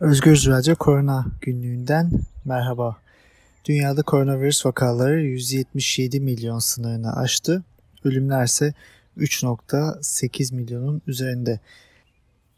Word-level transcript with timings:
Özgür 0.00 0.46
Radyo 0.46 0.76
Korona 0.76 1.26
günlüğünden 1.40 2.10
merhaba. 2.44 2.96
Dünyada 3.64 4.02
koronavirüs 4.02 4.66
vakaları 4.66 5.20
177 5.20 6.20
milyon 6.20 6.58
sınırını 6.58 7.16
aştı. 7.16 7.62
Ölümler 8.04 8.44
ise 8.44 8.74
3.8 9.18 10.54
milyonun 10.54 11.02
üzerinde. 11.06 11.60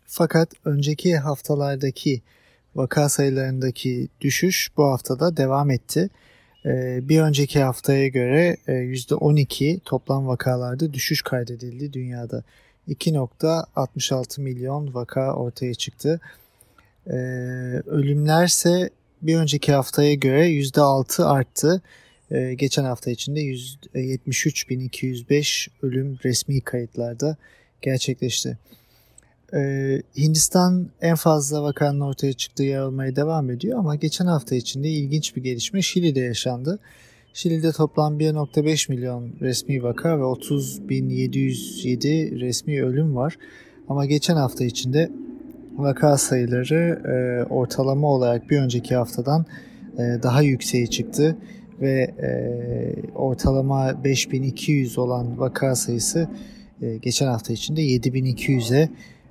Fakat 0.06 0.48
önceki 0.64 1.18
haftalardaki 1.18 2.22
vaka 2.74 3.08
sayılarındaki 3.08 4.08
düşüş 4.20 4.70
bu 4.76 4.84
haftada 4.84 5.36
devam 5.36 5.70
etti. 5.70 6.10
Ee, 6.66 7.00
bir 7.08 7.20
önceki 7.20 7.62
haftaya 7.62 8.08
göre 8.08 8.56
%12 8.66 9.76
e, 9.76 9.78
toplam 9.78 10.26
vakalarda 10.26 10.92
düşüş 10.92 11.22
kaydedildi 11.22 11.92
dünyada. 11.92 12.42
2.66 12.88 14.40
milyon 14.40 14.94
vaka 14.94 15.34
ortaya 15.34 15.74
çıktı. 15.74 16.20
Ee, 17.10 17.14
ölümlerse 17.86 18.90
bir 19.22 19.36
önceki 19.36 19.72
haftaya 19.72 20.14
göre 20.14 20.50
%6 20.50 21.24
arttı. 21.24 21.82
Ee, 22.30 22.54
geçen 22.54 22.84
hafta 22.84 23.10
içinde 23.10 23.40
73.205 23.40 25.68
ölüm 25.82 26.18
resmi 26.24 26.60
kayıtlarda 26.60 27.36
gerçekleşti. 27.82 28.58
Ee, 29.54 30.02
Hindistan 30.16 30.88
en 31.00 31.14
fazla 31.14 31.62
vakanın 31.62 32.00
ortaya 32.00 32.32
çıktığı 32.32 32.62
yer 32.62 32.80
olmaya 32.80 33.16
devam 33.16 33.50
ediyor 33.50 33.78
ama 33.78 33.94
geçen 33.94 34.26
hafta 34.26 34.54
içinde 34.54 34.88
ilginç 34.88 35.36
bir 35.36 35.42
gelişme 35.42 35.82
Şili'de 35.82 36.20
yaşandı. 36.20 36.78
Şili'de 37.34 37.72
toplam 37.72 38.18
1.5 38.18 38.92
milyon 38.92 39.32
resmi 39.40 39.82
vaka 39.82 40.18
ve 40.18 40.22
30.707 40.22 42.40
resmi 42.40 42.84
ölüm 42.84 43.16
var. 43.16 43.38
Ama 43.88 44.06
geçen 44.06 44.36
hafta 44.36 44.64
içinde 44.64 45.10
vaka 45.76 46.18
sayıları 46.18 47.02
e, 47.08 47.44
ortalama 47.52 48.08
olarak 48.08 48.50
bir 48.50 48.58
önceki 48.58 48.96
haftadan 48.96 49.46
e, 49.94 50.22
daha 50.22 50.42
yükseğe 50.42 50.86
çıktı 50.86 51.36
ve 51.80 52.00
e, 52.02 52.30
ortalama 53.14 54.04
5200 54.04 54.98
olan 54.98 55.38
vaka 55.40 55.74
sayısı 55.74 56.28
e, 56.82 56.96
geçen 56.96 57.26
hafta 57.26 57.52
içinde 57.52 57.82
7200'e 57.82 58.88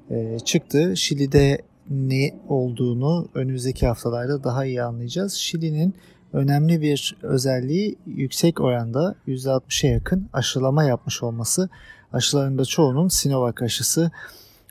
e, 0.10 0.40
çıktı. 0.40 0.98
Şili'de 0.98 1.62
ne 1.90 2.34
olduğunu 2.50 3.28
önümüzdeki 3.34 3.88
haftalarda 3.88 4.44
daha 4.44 4.66
iyi 4.66 4.84
anlayacağız. 4.84 5.34
Şili'nin 5.34 5.96
önemli 6.34 6.82
bir 6.82 7.18
özelliği 7.22 7.96
yüksek 8.06 8.62
oranda 8.62 9.16
%60'a 9.28 9.90
yakın 9.90 10.30
aşılama 10.34 10.84
yapmış 10.84 11.24
olması. 11.24 11.70
Aşılarında 12.14 12.66
çoğunun 12.66 13.08
Sinovac 13.08 13.62
aşısı 13.62 14.12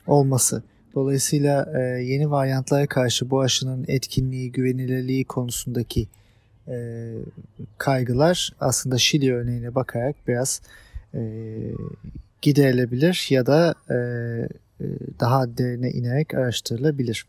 olması. 0.07 0.63
Dolayısıyla 0.95 1.71
e, 1.79 1.81
yeni 2.03 2.31
varyantlara 2.31 2.87
karşı 2.87 3.29
bu 3.29 3.41
aşının 3.41 3.85
etkinliği, 3.87 4.51
güvenilirliği 4.51 5.25
konusundaki 5.25 6.07
e, 6.67 7.11
kaygılar 7.77 8.51
aslında 8.59 8.97
Şili 8.97 9.33
örneğine 9.33 9.75
bakarak 9.75 10.15
biraz 10.27 10.61
e, 11.13 11.21
giderilebilir 12.41 13.27
ya 13.29 13.45
da 13.45 13.75
e, 13.89 13.95
e, 13.95 13.97
daha 15.19 15.57
derine 15.57 15.91
inerek 15.91 16.33
araştırılabilir. 16.33 17.25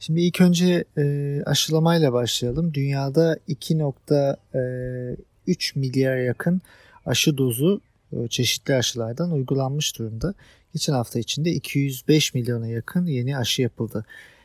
Şimdi 0.00 0.20
ilk 0.20 0.40
önce 0.40 0.84
e, 0.98 1.42
aşılamayla 1.46 2.12
başlayalım. 2.12 2.74
Dünyada 2.74 3.38
2.3 3.48 5.78
milyar 5.78 6.16
yakın 6.16 6.60
aşı 7.06 7.38
dozu 7.38 7.76
e, 7.76 7.80
çeşitli 8.28 8.74
aşılardan 8.74 9.32
uygulanmış 9.32 9.98
durumda. 9.98 10.34
Geçen 10.72 10.92
hafta 10.92 11.18
içinde 11.18 11.50
205 11.50 12.34
milyona 12.34 12.66
yakın 12.66 13.06
yeni 13.06 13.38
aşı 13.38 13.62
yapıldı. 13.62 14.04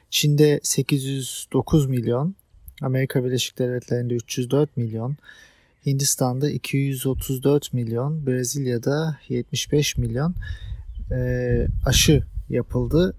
Çin'de 0.10 0.60
809 0.64 1.86
milyon, 1.86 2.36
Amerika 2.82 3.26
Birleşik 3.26 3.60
Devletleri'nde 3.60 4.14
304 4.14 4.78
milyon, 4.78 5.18
Hindistan'da 5.86 6.50
234 6.50 7.74
milyon, 7.74 8.26
Brezilya'da 8.28 9.18
75 9.30 9.98
milyon 9.98 10.36
e, 11.12 11.68
aşı 11.86 12.24
yapıldı 12.50 13.16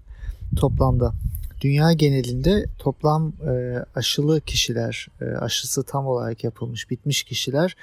toplamda. 0.55 1.13
Dünya 1.61 1.93
genelinde 1.93 2.65
toplam 2.79 3.33
e, 3.47 3.83
aşılı 3.95 4.41
kişiler, 4.41 5.07
e, 5.21 5.25
aşısı 5.25 5.83
tam 5.83 6.07
olarak 6.07 6.43
yapılmış, 6.43 6.89
bitmiş 6.89 7.23
kişiler 7.23 7.75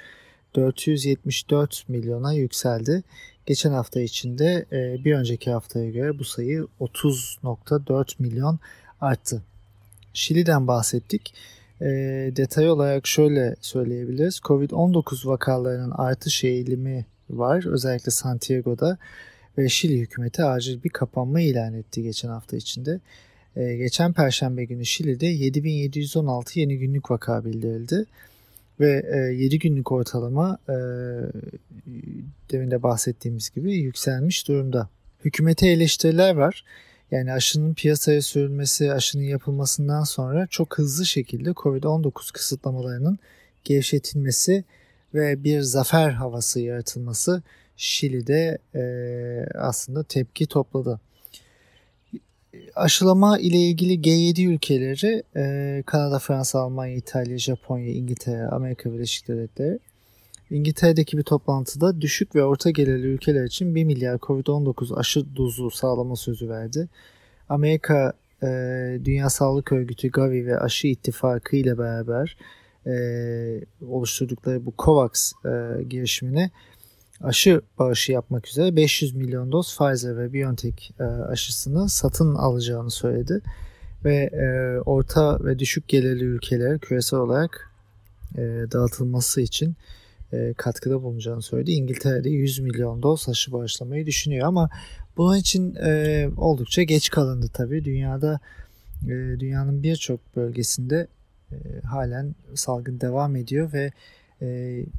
474 0.55 1.85
milyona 1.87 2.33
yükseldi. 2.33 3.03
Geçen 3.45 3.71
hafta 3.71 4.01
içinde 4.01 4.65
e, 4.71 5.05
bir 5.05 5.13
önceki 5.15 5.51
haftaya 5.51 5.89
göre 5.89 6.19
bu 6.19 6.23
sayı 6.23 6.67
30.4 6.79 8.13
milyon 8.19 8.59
arttı. 9.01 9.43
Şili'den 10.13 10.67
bahsettik. 10.67 11.33
E, 11.81 11.85
detay 12.35 12.69
olarak 12.69 13.07
şöyle 13.07 13.55
söyleyebiliriz. 13.61 14.39
Covid-19 14.39 15.27
vakalarının 15.27 15.91
artış 15.91 16.43
eğilimi 16.43 17.05
var. 17.29 17.65
Özellikle 17.65 18.11
Santiago'da 18.11 18.97
ve 19.57 19.69
Şili 19.69 19.99
hükümeti 19.99 20.43
acil 20.43 20.83
bir 20.83 20.89
kapanma 20.89 21.41
ilan 21.41 21.73
etti 21.73 22.03
geçen 22.03 22.29
hafta 22.29 22.57
içinde. 22.57 22.99
E, 23.55 23.75
geçen 23.75 24.13
perşembe 24.13 24.65
günü 24.65 24.85
Şili'de 24.85 25.27
7716 25.27 26.59
yeni 26.59 26.77
günlük 26.77 27.11
vaka 27.11 27.45
bildirildi 27.45 28.05
ve 28.79 29.05
e, 29.13 29.17
7 29.17 29.59
günlük 29.59 29.91
ortalama 29.91 30.57
e, 30.69 30.75
demin 32.51 32.71
de 32.71 32.83
bahsettiğimiz 32.83 33.49
gibi 33.49 33.73
yükselmiş 33.73 34.47
durumda. 34.47 34.89
Hükümete 35.25 35.67
eleştiriler 35.67 36.35
var. 36.35 36.63
Yani 37.11 37.33
aşının 37.33 37.73
piyasaya 37.73 38.21
sürülmesi, 38.21 38.93
aşının 38.93 39.23
yapılmasından 39.23 40.03
sonra 40.03 40.47
çok 40.47 40.77
hızlı 40.77 41.05
şekilde 41.05 41.49
COVID-19 41.49 42.33
kısıtlamalarının 42.33 43.19
gevşetilmesi 43.63 44.63
ve 45.13 45.43
bir 45.43 45.61
zafer 45.61 46.09
havası 46.09 46.59
yaratılması 46.59 47.43
Şili'de 47.77 48.57
e, 48.75 48.83
aslında 49.57 50.03
tepki 50.03 50.47
topladı. 50.47 50.99
Aşılama 52.75 53.39
ile 53.39 53.57
ilgili 53.57 53.99
G7 54.01 54.47
ülkeleri 54.47 55.23
e, 55.35 55.83
Kanada, 55.85 56.19
Fransa, 56.19 56.59
Almanya, 56.59 56.95
İtalya, 56.95 57.37
Japonya, 57.37 57.91
İngiltere, 57.91 58.47
Amerika 58.47 58.93
Birleşik 58.93 59.27
Devletleri 59.27 59.79
İngiltere'deki 60.49 61.17
bir 61.17 61.23
toplantıda 61.23 62.01
düşük 62.01 62.35
ve 62.35 62.43
orta 62.43 62.69
gelirli 62.69 63.07
ülkeler 63.07 63.43
için 63.43 63.75
1 63.75 63.83
milyar 63.83 64.17
COVID-19 64.17 64.95
aşı 64.95 65.35
dozu 65.35 65.71
sağlama 65.71 66.15
sözü 66.15 66.49
verdi. 66.49 66.87
Amerika 67.49 68.13
e, 68.43 68.47
Dünya 69.05 69.29
Sağlık 69.29 69.71
Örgütü 69.71 70.09
Gavi 70.09 70.45
ve 70.45 70.59
Aşı 70.59 70.87
İttifakı 70.87 71.55
ile 71.55 71.77
beraber 71.77 72.37
e, 72.87 72.95
oluşturdukları 73.87 74.65
bu 74.65 74.73
COVAX 74.77 75.33
e, 75.45 75.83
girişimine 75.83 76.51
aşı 77.21 77.61
bağışı 77.79 78.11
yapmak 78.11 78.47
üzere 78.47 78.75
500 78.75 79.15
milyon 79.15 79.51
doz 79.51 79.77
Pfizer 79.77 80.17
ve 80.17 80.33
BioNTech 80.33 80.91
e, 80.99 81.03
aşısını 81.03 81.89
satın 81.89 82.35
alacağını 82.35 82.91
söyledi. 82.91 83.41
Ve 84.05 84.15
e, 84.15 84.79
orta 84.79 85.45
ve 85.45 85.59
düşük 85.59 85.87
gelirli 85.87 86.23
ülkelere 86.23 86.77
küresel 86.77 87.19
olarak 87.19 87.71
e, 88.35 88.41
dağıtılması 88.71 89.41
için 89.41 89.75
katkıda 90.57 91.03
bulunacağını 91.03 91.41
söyledi. 91.41 91.71
İngiltere'de 91.71 92.29
100 92.29 92.59
milyon 92.59 93.03
doz 93.03 93.29
aşı 93.29 93.51
bağışlamayı 93.51 94.05
düşünüyor 94.05 94.47
ama 94.47 94.69
bunun 95.17 95.37
için 95.37 95.75
oldukça 96.37 96.83
geç 96.83 97.09
kalındı 97.09 97.47
tabii. 97.53 97.85
Dünyada 97.85 98.39
dünyanın 99.39 99.83
birçok 99.83 100.35
bölgesinde 100.35 101.07
halen 101.83 102.35
salgın 102.55 103.01
devam 103.01 103.35
ediyor 103.35 103.73
ve 103.73 103.91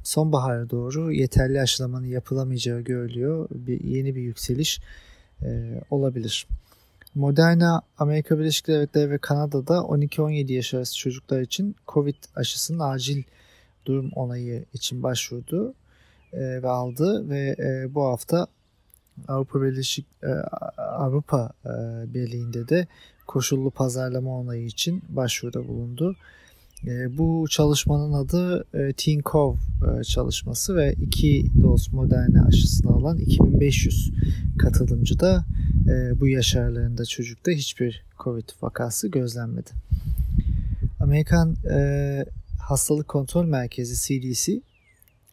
sonbahara 0.02 0.70
doğru 0.70 1.12
yeterli 1.12 1.60
aşılamanın 1.60 2.06
yapılamayacağı 2.06 2.80
görülüyor. 2.80 3.48
Bir, 3.50 3.84
yeni 3.84 4.14
bir 4.14 4.22
yükseliş 4.22 4.80
e, 5.42 5.80
olabilir. 5.90 6.46
Moderna, 7.14 7.82
Amerika 7.98 8.38
Birleşik 8.38 8.66
Devletleri 8.66 9.10
ve 9.10 9.18
Kanada'da 9.18 9.74
12-17 9.74 10.52
yaş 10.52 10.74
arası 10.74 10.98
çocuklar 10.98 11.40
için 11.40 11.76
COVID 11.88 12.16
aşısının 12.36 12.78
acil 12.78 13.22
durum 13.86 14.10
onayı 14.14 14.64
için 14.72 15.02
başvurdu 15.02 15.74
e, 16.32 16.62
ve 16.62 16.68
aldı 16.68 17.28
ve 17.28 17.56
e, 17.58 17.94
bu 17.94 18.04
hafta 18.04 18.46
Avrupa 19.28 19.62
Birleşik 19.62 20.06
Avrupa 20.78 21.50
Birliği'nde 22.06 22.68
de 22.68 22.86
koşullu 23.26 23.70
pazarlama 23.70 24.38
onayı 24.38 24.64
için 24.64 25.02
başvuruda 25.08 25.68
bulundu. 25.68 26.16
E, 26.84 27.18
bu 27.18 27.46
çalışmanın 27.50 28.12
adı 28.12 28.66
e, 28.74 28.92
Tinkov 28.92 29.54
e, 29.54 30.04
çalışması 30.04 30.76
ve 30.76 30.92
iki 30.92 31.46
doz 31.62 31.92
Moderna 31.92 32.46
aşısını 32.46 32.92
alan 32.92 33.18
2500 33.18 34.12
katılımcı 34.58 35.20
da 35.20 35.44
e, 35.88 36.20
bu 36.20 36.28
yaş 36.28 36.56
aralarında 36.56 37.04
çocukta 37.04 37.50
hiçbir 37.50 38.04
Covid 38.18 38.48
vakası 38.62 39.08
gözlenmedi. 39.08 39.70
Amerikan 41.00 41.56
e, 41.70 42.24
Hastalık 42.60 43.08
Kontrol 43.08 43.44
Merkezi 43.44 43.94
CDC, 43.94 44.60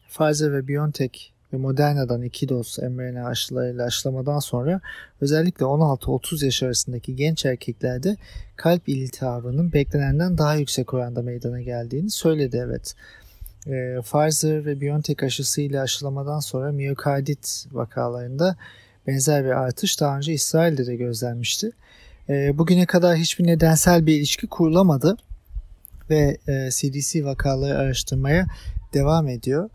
Pfizer 0.08 0.52
ve 0.52 0.68
BioNTech 0.68 1.33
ve 1.52 1.56
Moderna'dan 1.56 2.22
iki 2.22 2.48
doz 2.48 2.78
mRNA 2.78 3.26
aşılarıyla 3.26 3.84
aşılamadan 3.84 4.38
sonra 4.38 4.80
özellikle 5.20 5.64
16-30 5.64 6.44
yaş 6.44 6.62
arasındaki 6.62 7.16
genç 7.16 7.46
erkeklerde 7.46 8.16
kalp 8.56 8.88
iltihabının 8.88 9.72
beklenenden 9.72 10.38
daha 10.38 10.54
yüksek 10.54 10.94
oranda 10.94 11.22
meydana 11.22 11.60
geldiğini 11.60 12.10
söyledi 12.10 12.62
evet. 12.64 12.94
E, 13.66 14.00
Pfizer 14.00 14.66
ve 14.66 14.80
BioNTech 14.80 15.24
aşısıyla 15.24 15.82
aşılamadan 15.82 16.40
sonra 16.40 16.72
miyokardit 16.72 17.66
vakalarında 17.72 18.56
benzer 19.06 19.44
bir 19.44 19.50
artış 19.50 20.00
daha 20.00 20.16
önce 20.16 20.32
İsrail'de 20.32 20.86
de 20.86 20.96
gözlenmişti. 20.96 21.70
E, 22.28 22.58
bugüne 22.58 22.86
kadar 22.86 23.16
hiçbir 23.16 23.46
nedensel 23.46 24.06
bir 24.06 24.16
ilişki 24.16 24.46
kurulamadı 24.46 25.16
ve 26.10 26.38
e, 26.48 26.70
CDC 26.70 27.24
vakaları 27.24 27.78
araştırmaya 27.78 28.46
devam 28.94 29.28
ediyor. 29.28 29.70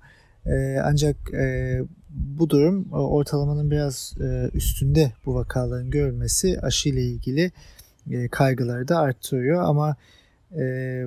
E, 0.50 0.80
ancak 0.84 1.34
e, 1.34 1.80
bu 2.10 2.50
durum 2.50 2.92
ortalamanın 2.92 3.72
biraz 3.72 4.16
e, 4.22 4.50
üstünde 4.54 5.12
bu 5.26 5.36
vakaların 5.36 5.90
görülmesi 5.90 6.60
aşı 6.62 6.90
ile 6.90 7.04
ilgili 7.04 7.52
e, 8.12 8.28
kaygıları 8.28 8.88
da 8.88 8.98
arttırıyor 8.98 9.64
ama 9.64 9.96
e, 10.58 11.06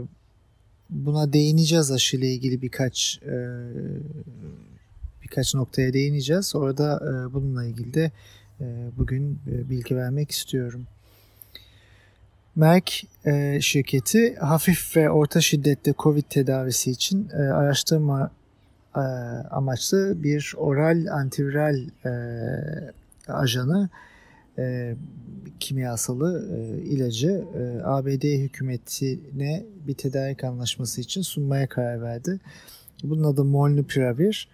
buna 0.91 1.33
değineceğiz 1.33 1.91
aşı 1.93 2.17
ile 2.17 2.33
ilgili 2.33 2.63
birkaç 2.63 3.21
e, 3.27 3.37
birkaç 5.23 5.55
noktaya 5.55 5.93
değineceğiz. 5.93 6.55
Orada 6.55 6.97
e, 6.97 7.35
bununla 7.35 7.65
ilgili 7.65 7.95
de 7.95 8.11
e, 8.61 8.65
bugün 8.99 9.39
e, 9.53 9.71
bilgi 9.71 9.97
vermek 9.97 10.31
istiyorum. 10.31 10.87
Merck 12.57 13.05
e, 13.27 13.61
şirketi 13.61 14.35
hafif 14.35 14.97
ve 14.97 15.11
orta 15.11 15.41
şiddette 15.41 15.95
COVID 15.99 16.25
tedavisi 16.31 16.91
için 16.91 17.29
e, 17.29 17.37
araştırma 17.37 18.31
e, 18.97 19.01
amaçlı 19.51 20.23
bir 20.23 20.55
oral 20.57 21.07
antiviral 21.07 21.77
e, 22.05 22.13
ajanı 23.29 23.89
e, 24.59 24.95
kimyasalı 25.61 26.49
e, 26.57 26.83
ilacı 26.83 27.45
e, 27.57 27.83
ABD 27.85 28.23
hükümetine 28.23 29.65
bir 29.87 29.95
tedarik 29.95 30.45
anlaşması 30.45 31.01
için 31.01 31.23
sunmaya 31.23 31.69
karar 31.69 32.03
verdi. 32.03 32.41
Bunun 33.05 33.25
adı 33.25 33.45
Molnupiravir. 33.45 34.49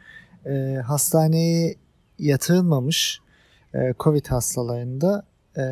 E, 0.47 0.83
hastaneye 0.87 1.75
yatırılmamış 2.19 3.21
e, 3.75 3.95
COVID 4.01 4.27
hastalarında 4.27 5.23
e, 5.57 5.65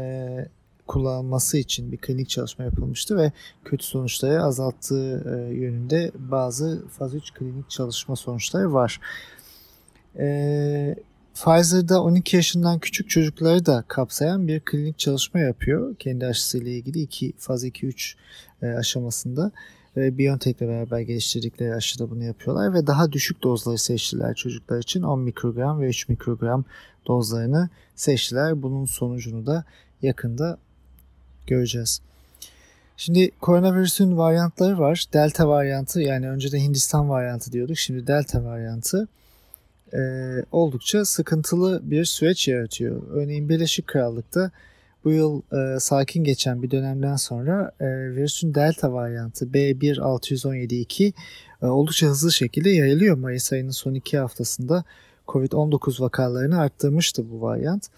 kullanılması 0.87 1.59
için 1.59 1.93
bir 1.93 1.97
klinik 1.97 2.29
çalışma 2.29 2.65
yapılmıştı 2.65 3.17
ve 3.17 3.33
kötü 3.65 3.85
sonuçları 3.85 4.43
azalttığı 4.43 5.25
e, 5.35 5.55
yönünde 5.55 6.13
bazı 6.15 6.85
faz 6.89 7.15
3 7.15 7.33
klinik 7.35 7.71
çalışma 7.71 8.17
sonuçları 8.17 8.73
var. 8.73 9.01
E, 10.19 10.97
Pfizer'da 11.35 12.03
12 12.03 12.37
yaşından 12.37 12.79
küçük 12.79 13.11
çocukları 13.11 13.67
da 13.67 13.85
kapsayan 13.89 14.49
bir 14.49 14.61
klinik 14.61 14.99
çalışma 14.99 15.41
yapıyor. 15.41 15.97
Kendi 15.97 16.27
aşısıyla 16.27 16.71
ilgili 16.71 17.01
iki, 17.01 17.33
faz 17.39 17.65
2-3 17.65 18.15
e, 18.63 18.67
aşamasında. 18.67 19.53
E, 19.97 20.19
BioNTech 20.19 20.59
ile 20.59 20.69
beraber 20.69 21.01
geliştirdikleri 21.01 21.75
aşıda 21.75 22.11
bunu 22.11 22.25
yapıyorlar 22.25 22.75
ve 22.75 22.87
daha 22.87 23.13
düşük 23.13 23.43
dozları 23.43 23.79
seçtiler 23.79 24.35
çocuklar 24.35 24.79
için. 24.79 25.03
10 25.03 25.21
mikrogram 25.21 25.81
ve 25.81 25.89
3 25.89 26.09
mikrogram 26.09 26.65
dozlarını 27.07 27.69
seçtiler. 27.95 28.63
Bunun 28.63 28.85
sonucunu 28.85 29.47
da 29.47 29.65
yakında 30.03 30.59
göreceğiz. 31.47 32.01
Şimdi 32.97 33.31
koronavirüsün 33.41 34.17
varyantları 34.17 34.79
var. 34.79 35.05
Delta 35.13 35.49
varyantı 35.49 36.01
yani 36.01 36.31
önceden 36.31 36.59
Hindistan 36.59 37.09
varyantı 37.09 37.53
diyorduk. 37.53 37.79
Şimdi 37.79 38.07
Delta 38.07 38.45
varyantı 38.45 39.09
e, 39.93 40.01
oldukça 40.53 41.05
sıkıntılı 41.05 41.81
bir 41.83 42.05
süreç 42.05 42.49
yaratıyor. 42.49 43.03
Örneğin 43.11 43.49
Birleşik 43.49 43.87
Krallık'ta 43.87 44.51
bu 45.07 45.11
yıl 45.11 45.43
e, 45.53 45.81
sakin 45.81 46.25
geçen 46.25 46.63
bir 46.63 46.71
dönemden 46.71 47.17
sonra 47.17 47.73
e, 47.81 47.87
virüsün 47.87 48.55
delta 48.55 48.93
varyantı 48.93 49.45
B1.617.2 49.47 51.13
e, 51.63 51.67
oldukça 51.67 52.07
hızlı 52.07 52.33
şekilde 52.33 52.71
yayılıyor. 52.71 53.17
Mayıs 53.17 53.53
ayının 53.53 53.71
son 53.71 53.95
iki 53.95 54.19
haftasında 54.19 54.85
COVID-19 55.29 56.03
vakalarını 56.03 56.61
arttırmıştı 56.61 57.31
bu 57.31 57.43
varyant. 57.43 57.89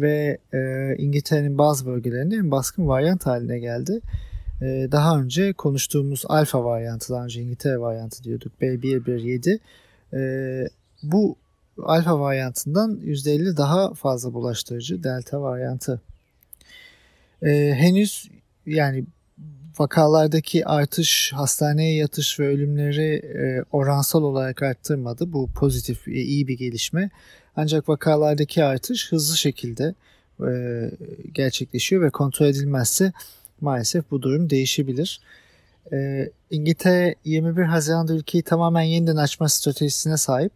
Ve 0.00 0.38
e, 0.54 0.94
İngiltere'nin 0.98 1.58
bazı 1.58 1.86
bölgelerinde 1.86 2.36
en 2.36 2.50
baskın 2.50 2.88
varyant 2.88 3.26
haline 3.26 3.58
geldi. 3.58 4.00
E, 4.62 4.88
daha 4.92 5.20
önce 5.20 5.52
konuştuğumuz 5.52 6.24
alfa 6.28 6.64
varyantı, 6.64 7.12
daha 7.12 7.24
önce 7.24 7.42
İngiltere 7.42 7.80
varyantı 7.80 8.24
diyorduk 8.24 8.52
B117. 8.60 9.58
E, 10.14 10.20
bu 11.02 11.36
alfa 11.82 12.20
varyantından 12.20 13.00
%50 13.04 13.56
daha 13.56 13.94
fazla 13.94 14.34
bulaştırıcı 14.34 15.02
delta 15.02 15.42
varyantı. 15.42 16.00
Ee, 17.42 17.74
henüz 17.76 18.30
yani 18.66 19.04
vakalardaki 19.78 20.66
artış, 20.66 21.32
hastaneye 21.34 21.96
yatış 21.96 22.40
ve 22.40 22.48
ölümleri 22.48 23.14
e, 23.14 23.64
oransal 23.72 24.22
olarak 24.22 24.62
arttırmadı. 24.62 25.32
Bu 25.32 25.48
pozitif, 25.54 26.08
e, 26.08 26.12
iyi 26.12 26.48
bir 26.48 26.58
gelişme. 26.58 27.10
Ancak 27.56 27.88
vakalardaki 27.88 28.64
artış 28.64 29.12
hızlı 29.12 29.36
şekilde 29.36 29.94
e, 30.48 30.50
gerçekleşiyor 31.32 32.02
ve 32.02 32.10
kontrol 32.10 32.46
edilmezse 32.46 33.12
maalesef 33.60 34.10
bu 34.10 34.22
durum 34.22 34.50
değişebilir. 34.50 35.20
E, 35.92 36.30
İngiltere 36.50 37.14
21 37.24 37.62
Haziran'da 37.62 38.14
ülkeyi 38.14 38.42
tamamen 38.42 38.82
yeniden 38.82 39.16
açma 39.16 39.48
stratejisine 39.48 40.16
sahip 40.16 40.52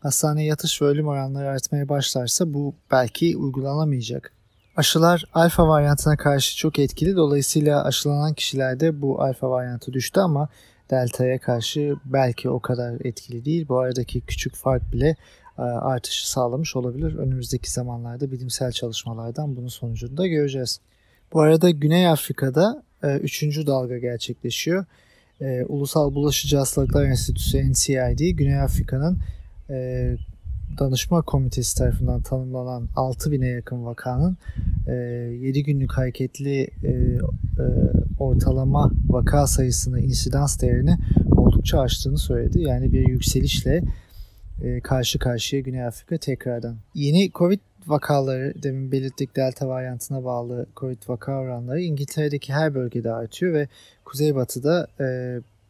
hastaneye 0.00 0.46
yatış 0.46 0.82
ve 0.82 0.86
ölüm 0.86 1.08
oranları 1.08 1.48
artmaya 1.48 1.88
başlarsa 1.88 2.54
bu 2.54 2.74
belki 2.90 3.36
uygulanamayacak. 3.36 4.32
Aşılar 4.76 5.24
alfa 5.34 5.68
varyantına 5.68 6.16
karşı 6.16 6.56
çok 6.56 6.78
etkili. 6.78 7.16
Dolayısıyla 7.16 7.84
aşılanan 7.84 8.34
kişilerde 8.34 9.02
bu 9.02 9.22
alfa 9.22 9.50
varyantı 9.50 9.92
düştü 9.92 10.20
ama 10.20 10.48
delta'ya 10.90 11.38
karşı 11.38 11.96
belki 12.04 12.50
o 12.50 12.60
kadar 12.60 12.94
etkili 13.04 13.44
değil. 13.44 13.68
Bu 13.68 13.78
aradaki 13.78 14.20
küçük 14.20 14.54
fark 14.54 14.92
bile 14.92 15.16
artışı 15.62 16.30
sağlamış 16.30 16.76
olabilir. 16.76 17.14
Önümüzdeki 17.14 17.70
zamanlarda 17.70 18.32
bilimsel 18.32 18.72
çalışmalardan 18.72 19.56
bunun 19.56 19.68
sonucunu 19.68 20.16
da 20.16 20.26
göreceğiz. 20.26 20.80
Bu 21.32 21.40
arada 21.40 21.70
Güney 21.70 22.08
Afrika'da 22.08 22.82
3. 23.02 23.42
E, 23.42 23.66
dalga 23.66 23.98
gerçekleşiyor. 23.98 24.84
E, 25.40 25.64
Ulusal 25.64 26.14
Bulaşıcı 26.14 26.56
Hastalıklar 26.56 27.04
Enstitüsü 27.04 27.70
NCID, 27.70 28.30
Güney 28.30 28.60
Afrika'nın 28.60 29.18
e, 29.70 30.16
danışma 30.78 31.22
komitesi 31.22 31.78
tarafından 31.78 32.22
tanımlanan 32.22 32.88
6000'e 32.96 33.48
yakın 33.48 33.84
vakanın 33.84 34.36
e, 34.88 34.92
7 34.92 35.62
günlük 35.62 35.92
hareketli 35.92 36.60
e, 36.60 36.88
e, 36.88 37.18
ortalama 38.18 38.90
vaka 39.08 39.46
sayısını, 39.46 40.00
insidans 40.00 40.60
değerini 40.60 40.98
oldukça 41.36 41.80
aştığını 41.80 42.18
söyledi. 42.18 42.60
Yani 42.60 42.92
bir 42.92 43.08
yükselişle 43.08 43.82
e, 44.62 44.80
karşı 44.80 45.18
karşıya 45.18 45.62
Güney 45.62 45.84
Afrika 45.84 46.18
tekrardan. 46.18 46.76
Yeni 46.94 47.30
Covid 47.34 47.60
vakaları 47.86 48.54
demin 48.62 48.92
belirttik 48.92 49.36
delta 49.36 49.68
varyantına 49.68 50.24
bağlı 50.24 50.66
Covid 50.76 50.98
vaka 51.08 51.38
oranları 51.38 51.80
İngiltere'deki 51.80 52.52
her 52.52 52.74
bölgede 52.74 53.12
artıyor 53.12 53.54
ve 53.54 53.68
Kuzeybatı'da 54.04 54.86
e, 55.00 55.04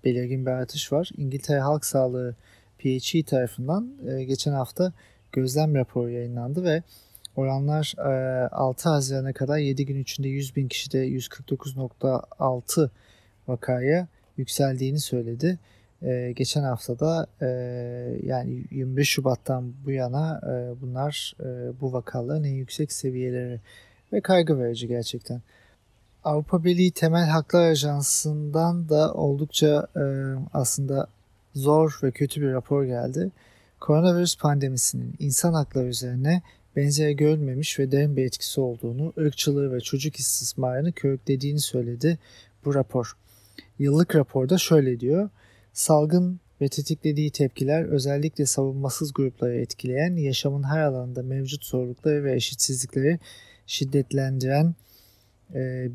belirgin 0.05 0.47
bir 0.47 0.51
artış 0.51 0.93
var. 0.93 1.11
İngiltere 1.17 1.61
Halk 1.61 1.85
Sağlığı 1.85 2.35
PHE 2.79 3.23
tarafından 3.23 3.89
e, 4.09 4.25
geçen 4.25 4.53
hafta 4.53 4.93
gözlem 5.33 5.75
raporu 5.75 6.11
yayınlandı 6.11 6.65
ve 6.65 6.83
oranlar 7.37 7.95
e, 7.99 8.49
6 8.49 8.89
Haziran'a 8.89 9.33
kadar 9.33 9.59
7 9.59 9.87
gün 9.87 10.03
içinde 10.03 10.29
100 10.29 10.57
bin 10.57 10.69
kişide 10.69 11.09
149.6 11.09 12.91
vakaya 13.49 14.09
yükseldiğini 14.37 15.01
söyledi. 15.01 15.59
E, 16.05 16.33
geçen 16.33 16.63
haftada 16.63 17.27
e, 17.43 17.47
yani 18.23 18.65
25 18.71 19.09
Şubat'tan 19.09 19.73
bu 19.85 19.91
yana 19.91 20.41
e, 20.45 20.81
bunlar 20.83 21.35
e, 21.41 21.81
bu 21.81 21.93
vakaların 21.93 22.45
en 22.45 22.55
yüksek 22.55 22.93
seviyeleri 22.93 23.61
ve 24.13 24.21
kaygı 24.21 24.59
verici 24.59 24.89
gerçekten. 24.89 25.41
Avrupa 26.25 26.65
Birliği 26.65 26.91
Temel 26.91 27.29
Haklar 27.29 27.71
Ajansı'ndan 27.71 28.89
da 28.89 29.15
oldukça 29.15 29.87
e, 29.97 30.05
aslında 30.53 31.07
zor 31.55 31.99
ve 32.03 32.11
kötü 32.11 32.41
bir 32.41 32.53
rapor 32.53 32.85
geldi. 32.85 33.31
Koronavirüs 33.81 34.39
pandemisinin 34.39 35.15
insan 35.19 35.55
hakları 35.55 35.87
üzerine 35.87 36.43
benzeri 36.77 37.17
görülmemiş 37.17 37.79
ve 37.79 37.93
derin 37.93 38.17
bir 38.17 38.25
etkisi 38.25 38.61
olduğunu, 38.61 39.13
ırkçılığı 39.19 39.73
ve 39.73 39.81
çocuk 39.81 40.17
istismarını 40.17 40.93
körüklediğini 40.93 41.61
söyledi 41.61 42.19
bu 42.65 42.75
rapor. 42.75 43.17
Yıllık 43.79 44.15
raporda 44.15 44.59
şöyle 44.59 45.01
diyor. 45.01 45.31
Salgın 45.75 46.41
ve 46.61 46.69
tetiklediği 46.69 47.31
tepkiler 47.31 47.85
özellikle 47.85 48.47
savunmasız 48.47 49.13
grupları 49.15 49.55
etkileyen, 49.61 50.17
yaşamın 50.17 50.63
her 50.63 50.83
alanında 50.83 51.23
mevcut 51.23 51.65
zorlukları 51.65 52.25
ve 52.25 52.35
eşitsizlikleri 52.35 53.19
şiddetlendiren 53.67 54.75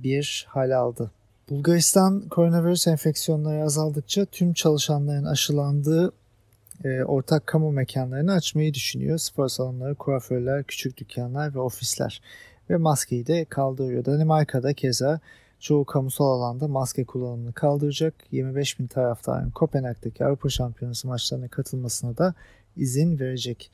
bir 0.03 0.45
hal 0.49 0.77
aldı. 0.77 1.11
Bulgaristan 1.49 2.29
koronavirüs 2.29 2.87
enfeksiyonları 2.87 3.63
azaldıkça 3.63 4.25
tüm 4.25 4.53
çalışanların 4.53 5.25
aşılandığı 5.25 6.13
e, 6.83 7.03
ortak 7.03 7.47
kamu 7.47 7.71
mekanlarını 7.71 8.33
açmayı 8.33 8.73
düşünüyor. 8.73 9.17
Spor 9.17 9.47
salonları, 9.47 9.95
kuaförler, 9.95 10.63
küçük 10.63 10.97
dükkanlar 10.97 11.55
ve 11.55 11.59
ofisler. 11.59 12.21
Ve 12.69 12.77
maskeyi 12.77 13.27
de 13.27 13.45
kaldırıyor. 13.45 14.05
Danimarka'da 14.05 14.73
keza 14.73 15.19
çoğu 15.59 15.85
kamusal 15.85 16.25
alanda 16.25 16.67
maske 16.67 17.05
kullanımını 17.05 17.53
kaldıracak. 17.53 18.13
25 18.31 18.79
bin 18.79 18.87
taraftarın 18.87 19.49
Kopenhag'daki 19.49 20.25
Avrupa 20.25 20.49
Şampiyonası 20.49 21.07
maçlarına 21.07 21.47
katılmasına 21.47 22.17
da 22.17 22.33
izin 22.77 23.19
verecek. 23.19 23.71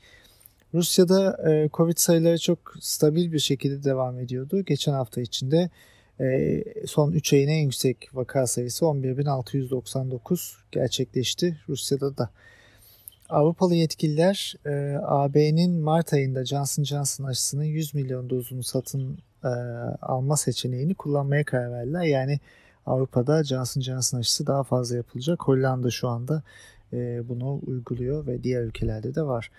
Rusya'da 0.74 1.50
e, 1.50 1.68
Covid 1.72 1.96
sayıları 1.96 2.38
çok 2.38 2.74
stabil 2.80 3.32
bir 3.32 3.38
şekilde 3.38 3.84
devam 3.84 4.18
ediyordu. 4.18 4.64
Geçen 4.64 4.92
hafta 4.92 5.20
içinde 5.20 5.70
e, 6.20 6.62
son 6.86 7.12
3 7.12 7.32
ayın 7.32 7.48
en 7.48 7.64
yüksek 7.64 8.08
vaka 8.12 8.46
sayısı 8.46 8.84
11.699 8.84 10.54
gerçekleşti 10.72 11.60
Rusya'da 11.68 12.16
da. 12.16 12.30
Avrupalı 13.28 13.74
yetkililer 13.74 14.54
e, 14.66 14.98
AB'nin 15.02 15.80
Mart 15.80 16.12
ayında 16.12 16.44
Johnson 16.44 16.84
Johnson 16.84 17.24
aşısının 17.24 17.64
100 17.64 17.94
milyon 17.94 18.30
dozunu 18.30 18.62
satın 18.62 19.18
e, 19.46 19.96
alma 20.02 20.36
seçeneğini 20.36 20.94
kullanmaya 20.94 21.44
karar 21.44 21.72
verdiler. 21.72 22.02
Yani 22.02 22.40
Avrupa'da 22.86 23.44
Johnson 23.44 23.80
Johnson 23.80 24.18
aşısı 24.18 24.46
daha 24.46 24.62
fazla 24.62 24.96
yapılacak. 24.96 25.42
Hollanda 25.42 25.90
şu 25.90 26.08
anda 26.08 26.42
e, 26.92 27.28
bunu 27.28 27.60
uyguluyor 27.66 28.26
ve 28.26 28.42
diğer 28.42 28.62
ülkelerde 28.62 29.14
de 29.14 29.22
var. 29.22 29.50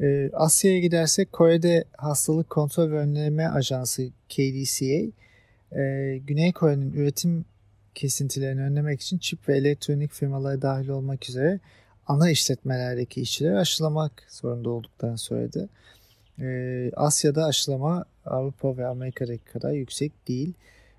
E, 0.00 0.30
Asya'ya 0.32 0.78
gidersek 0.78 1.32
Kore'de 1.32 1.84
Hastalık 1.96 2.50
Kontrol 2.50 2.90
ve 2.90 2.98
Önleme 2.98 3.48
Ajansı 3.48 4.08
KDCA 4.28 5.12
e, 5.80 6.18
Güney 6.18 6.52
Kore'nin 6.52 6.92
üretim 6.92 7.44
kesintilerini 7.94 8.60
önlemek 8.60 9.00
için 9.00 9.18
çip 9.18 9.48
ve 9.48 9.56
elektronik 9.56 10.12
firmaları 10.12 10.62
dahil 10.62 10.88
olmak 10.88 11.28
üzere 11.28 11.60
ana 12.06 12.30
işletmelerdeki 12.30 13.20
işçileri 13.20 13.58
aşılamak 13.58 14.12
zorunda 14.28 14.70
olduklarını 14.70 15.18
söyledi. 15.18 15.68
Ee, 16.40 16.90
Asya'da 16.96 17.44
aşılama 17.44 18.04
Avrupa 18.26 18.76
ve 18.76 18.86
Amerika'daki 18.86 19.44
kadar 19.44 19.72
yüksek 19.72 20.28
değil. 20.28 20.52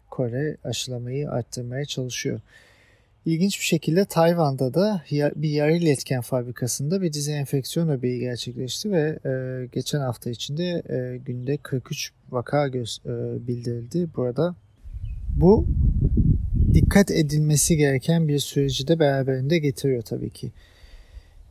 Kore 0.09 0.57
aşılamayı 0.63 1.29
arttırmaya 1.29 1.85
çalışıyor. 1.85 2.39
İlginç 3.25 3.59
bir 3.59 3.65
şekilde 3.65 4.05
Tayvan'da 4.05 4.73
da 4.73 5.01
bir 5.11 5.49
yarı 5.49 5.75
iletken 5.75 6.21
fabrikasında 6.21 7.01
bir 7.01 7.13
dizi 7.13 7.31
enfeksiyon 7.31 7.89
öbeği 7.89 8.19
gerçekleşti 8.19 8.91
ve 8.91 9.19
e, 9.25 9.65
geçen 9.71 9.99
hafta 9.99 10.29
içinde 10.29 10.83
e, 10.89 11.17
günde 11.17 11.57
43 11.57 12.11
vaka 12.29 12.67
göz, 12.67 12.99
e, 13.05 13.09
bildirildi. 13.47 14.07
Burada 14.15 14.55
bu 15.35 15.65
dikkat 16.73 17.11
edilmesi 17.11 17.77
gereken 17.77 18.27
bir 18.27 18.39
süreci 18.39 18.87
de 18.87 18.99
beraberinde 18.99 19.59
getiriyor 19.59 20.01
tabii 20.01 20.29
ki. 20.29 20.51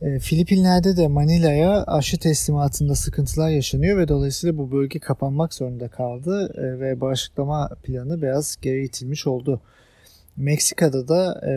E, 0.01 0.19
Filipinler'de 0.19 0.97
de 0.97 1.07
Manila'ya 1.07 1.83
aşı 1.83 2.19
teslimatında 2.19 2.95
sıkıntılar 2.95 3.49
yaşanıyor 3.49 3.97
ve 3.97 4.07
dolayısıyla 4.07 4.57
bu 4.57 4.71
bölge 4.71 4.99
kapanmak 4.99 5.53
zorunda 5.53 5.87
kaldı 5.87 6.53
e, 6.57 6.79
ve 6.79 7.01
bağışıklama 7.01 7.69
planı 7.83 8.21
biraz 8.21 8.55
geri 8.61 8.85
itilmiş 8.85 9.27
oldu. 9.27 9.61
Meksika'da 10.37 11.07
da 11.07 11.41
e, 11.47 11.51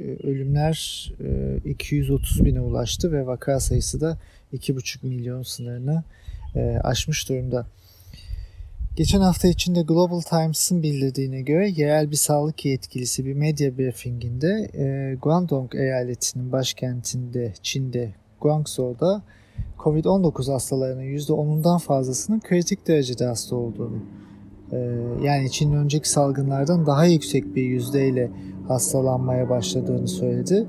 e 0.00 0.04
ölümler 0.04 1.12
e, 1.64 1.70
230 1.70 2.44
bine 2.44 2.60
ulaştı 2.60 3.12
ve 3.12 3.26
vaka 3.26 3.60
sayısı 3.60 4.00
da 4.00 4.18
2,5 4.52 5.06
milyon 5.06 5.42
sınırını 5.42 6.04
e, 6.54 6.78
aşmış 6.84 7.28
durumda. 7.28 7.66
Geçen 8.96 9.20
hafta 9.20 9.48
içinde 9.48 9.82
Global 9.82 10.20
Times'ın 10.20 10.82
bildirdiğine 10.82 11.40
göre 11.40 11.68
yerel 11.76 12.10
bir 12.10 12.16
sağlık 12.16 12.64
yetkilisi 12.64 13.24
bir 13.24 13.34
medya 13.34 13.78
briefinginde 13.78 14.70
e, 14.74 15.14
Guangdong 15.22 15.74
eyaletinin 15.74 16.52
başkentinde 16.52 17.52
Çin'de 17.62 18.14
Guangzhou'da 18.40 19.22
Covid-19 19.78 20.52
hastalarının 20.52 21.02
%10'undan 21.02 21.78
fazlasının 21.78 22.40
kritik 22.40 22.88
derecede 22.88 23.24
hasta 23.24 23.56
olduğunu 23.56 23.98
e, 24.72 24.76
yani 25.22 25.50
Çin'in 25.50 25.76
önceki 25.76 26.10
salgınlardan 26.10 26.86
daha 26.86 27.06
yüksek 27.06 27.56
bir 27.56 27.62
yüzdeyle 27.62 28.30
hastalanmaya 28.68 29.50
başladığını 29.50 30.08
söyledi. 30.08 30.66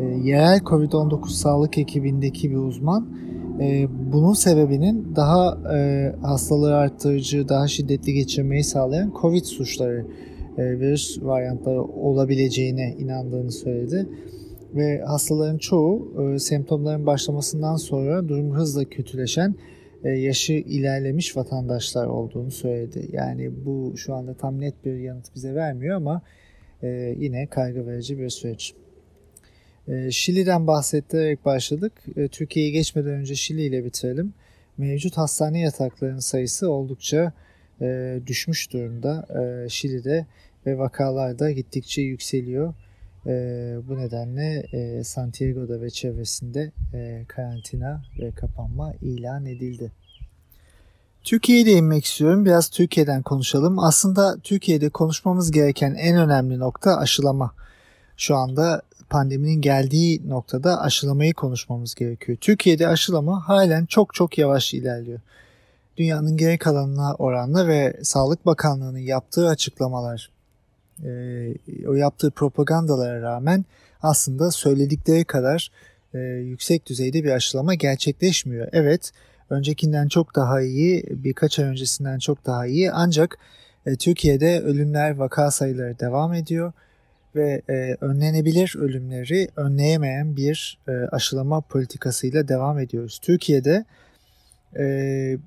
E, 0.00 0.04
yerel 0.04 0.58
Covid-19 0.58 1.28
sağlık 1.28 1.78
ekibindeki 1.78 2.50
bir 2.50 2.56
uzman 2.56 3.25
e, 3.60 3.88
bunun 4.12 4.32
sebebinin 4.32 5.16
daha 5.16 5.58
e, 5.74 6.12
hastalığı 6.22 6.76
arttırıcı, 6.76 7.48
daha 7.48 7.68
şiddetli 7.68 8.12
geçirmeyi 8.12 8.64
sağlayan 8.64 9.12
COVID 9.20 9.44
suçları, 9.44 10.06
e, 10.58 10.80
virüs 10.80 11.22
varyantları 11.22 11.82
olabileceğine 11.82 12.94
inandığını 12.98 13.52
söyledi. 13.52 14.08
Ve 14.74 15.00
hastaların 15.00 15.58
çoğu 15.58 16.12
e, 16.22 16.38
semptomların 16.38 17.06
başlamasından 17.06 17.76
sonra 17.76 18.28
durum 18.28 18.50
hızla 18.50 18.84
kötüleşen 18.84 19.54
e, 20.04 20.08
yaşı 20.08 20.52
ilerlemiş 20.52 21.36
vatandaşlar 21.36 22.06
olduğunu 22.06 22.50
söyledi. 22.50 23.08
Yani 23.12 23.50
bu 23.64 23.92
şu 23.96 24.14
anda 24.14 24.34
tam 24.34 24.60
net 24.60 24.84
bir 24.84 24.98
yanıt 24.98 25.34
bize 25.34 25.54
vermiyor 25.54 25.96
ama 25.96 26.22
e, 26.82 27.14
yine 27.18 27.46
kaygı 27.46 27.86
verici 27.86 28.18
bir 28.18 28.28
süreç. 28.28 28.74
E, 29.88 30.10
Şili'den 30.10 30.66
bahsettirerek 30.66 31.44
başladık. 31.44 31.92
E, 32.16 32.28
Türkiye'yi 32.28 32.72
geçmeden 32.72 33.10
önce 33.10 33.34
Şili 33.34 33.62
ile 33.62 33.84
bitirelim. 33.84 34.34
Mevcut 34.78 35.16
hastane 35.16 35.60
yataklarının 35.60 36.18
sayısı 36.18 36.70
oldukça 36.70 37.32
e, 37.80 38.20
düşmüş 38.26 38.72
durumda 38.72 39.26
e, 39.40 39.68
Şili'de 39.68 40.26
ve 40.66 40.78
vakalar 40.78 41.38
da 41.38 41.50
gittikçe 41.50 42.02
yükseliyor. 42.02 42.74
E, 43.26 43.32
bu 43.88 43.98
nedenle 43.98 44.66
Santiago'da 45.04 45.80
ve 45.80 45.90
çevresinde 45.90 46.72
karantina 47.28 48.02
ve 48.20 48.30
kapanma 48.30 48.92
ilan 49.02 49.46
edildi. 49.46 49.92
Türkiye'ye 51.24 51.66
değinmek 51.66 52.04
istiyorum. 52.04 52.44
Biraz 52.44 52.68
Türkiye'den 52.68 53.22
konuşalım. 53.22 53.78
Aslında 53.78 54.38
Türkiye'de 54.38 54.88
konuşmamız 54.88 55.50
gereken 55.50 55.94
en 55.94 56.16
önemli 56.16 56.58
nokta 56.58 56.96
aşılama. 56.96 57.54
Şu 58.16 58.36
anda 58.36 58.82
pandeminin 59.10 59.60
geldiği 59.60 60.28
noktada 60.28 60.80
aşılamayı 60.80 61.34
konuşmamız 61.34 61.94
gerekiyor. 61.94 62.38
Türkiye'de 62.40 62.88
aşılama 62.88 63.48
halen 63.48 63.86
çok 63.86 64.14
çok 64.14 64.38
yavaş 64.38 64.74
ilerliyor. 64.74 65.20
Dünyanın 65.96 66.36
geri 66.36 66.58
kalanına 66.58 67.14
oranla 67.14 67.68
ve 67.68 67.96
Sağlık 68.02 68.46
Bakanlığı'nın 68.46 68.98
yaptığı 68.98 69.48
açıklamalar, 69.48 70.30
e, 71.04 71.10
o 71.86 71.94
yaptığı 71.94 72.30
propagandalara 72.30 73.22
rağmen 73.22 73.64
aslında 74.02 74.50
söyledikleri 74.50 75.24
kadar 75.24 75.70
e, 76.14 76.18
yüksek 76.18 76.86
düzeyde 76.86 77.24
bir 77.24 77.30
aşılama 77.30 77.74
gerçekleşmiyor. 77.74 78.68
Evet, 78.72 79.12
öncekinden 79.50 80.08
çok 80.08 80.36
daha 80.36 80.62
iyi, 80.62 81.04
birkaç 81.10 81.58
ay 81.58 81.64
öncesinden 81.64 82.18
çok 82.18 82.46
daha 82.46 82.66
iyi 82.66 82.92
ancak 82.92 83.38
e, 83.86 83.96
Türkiye'de 83.96 84.60
ölümler, 84.60 85.16
vaka 85.16 85.50
sayıları 85.50 85.98
devam 85.98 86.34
ediyor 86.34 86.72
ve 87.36 87.62
e, 87.68 87.96
önlenebilir 88.00 88.74
ölümleri 88.78 89.48
önleyemeyen 89.56 90.36
bir 90.36 90.78
e, 90.88 90.92
aşılama 90.92 91.60
politikasıyla 91.60 92.48
devam 92.48 92.78
ediyoruz. 92.78 93.18
Türkiye'de 93.22 93.84
e, 94.78 95.38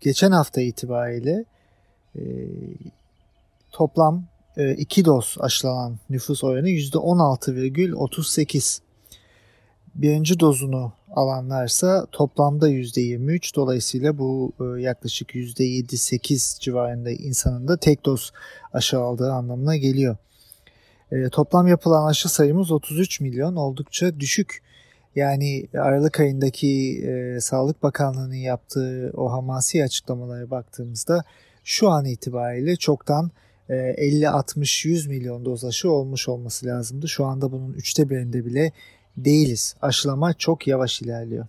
geçen 0.00 0.30
hafta 0.30 0.60
itibariyle 0.60 1.44
e, 2.16 2.22
toplam 3.72 4.24
e, 4.56 4.72
iki 4.72 5.04
doz 5.04 5.36
aşılanan 5.40 5.98
nüfus 6.10 6.44
oranı 6.44 6.68
%16,38. 6.68 8.80
Birinci 9.94 10.40
dozunu 10.40 10.92
alanlarsa 11.10 12.06
toplamda 12.12 12.70
%23 12.70 13.56
dolayısıyla 13.56 14.18
bu 14.18 14.52
e, 14.60 14.64
yaklaşık 14.82 15.34
%7-8 15.34 16.60
civarında 16.60 17.10
insanın 17.10 17.68
da 17.68 17.76
tek 17.76 18.04
doz 18.04 18.32
aşı 18.72 18.98
aldığı 18.98 19.32
anlamına 19.32 19.76
geliyor. 19.76 20.16
E, 21.12 21.28
toplam 21.28 21.66
yapılan 21.66 22.06
aşı 22.06 22.28
sayımız 22.28 22.70
33 22.70 23.20
milyon 23.20 23.56
oldukça 23.56 24.20
düşük. 24.20 24.62
Yani 25.16 25.66
Aralık 25.74 26.20
ayındaki 26.20 27.02
e, 27.06 27.40
Sağlık 27.40 27.82
Bakanlığı'nın 27.82 28.34
yaptığı 28.34 29.12
o 29.16 29.32
hamasi 29.32 29.84
açıklamalara 29.84 30.50
baktığımızda 30.50 31.24
şu 31.64 31.88
an 31.88 32.04
itibariyle 32.04 32.76
çoktan 32.76 33.30
e, 33.68 33.74
50-60-100 33.74 35.08
milyon 35.08 35.44
doz 35.44 35.64
aşı 35.64 35.90
olmuş 35.90 36.28
olması 36.28 36.66
lazımdı. 36.66 37.08
Şu 37.08 37.24
anda 37.24 37.52
bunun 37.52 37.72
üçte 37.72 38.10
birinde 38.10 38.46
bile 38.46 38.72
değiliz. 39.16 39.74
Aşılama 39.82 40.34
çok 40.34 40.66
yavaş 40.66 41.02
ilerliyor. 41.02 41.46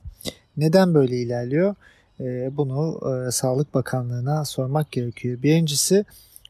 Neden 0.58 0.94
böyle 0.94 1.18
ilerliyor? 1.18 1.76
E, 2.20 2.58
bunu 2.58 3.00
e, 3.28 3.32
Sağlık 3.32 3.74
Bakanlığı'na 3.74 4.46
sormak 4.46 4.92
gerekiyor. 4.92 5.44
Birincisi 5.44 6.06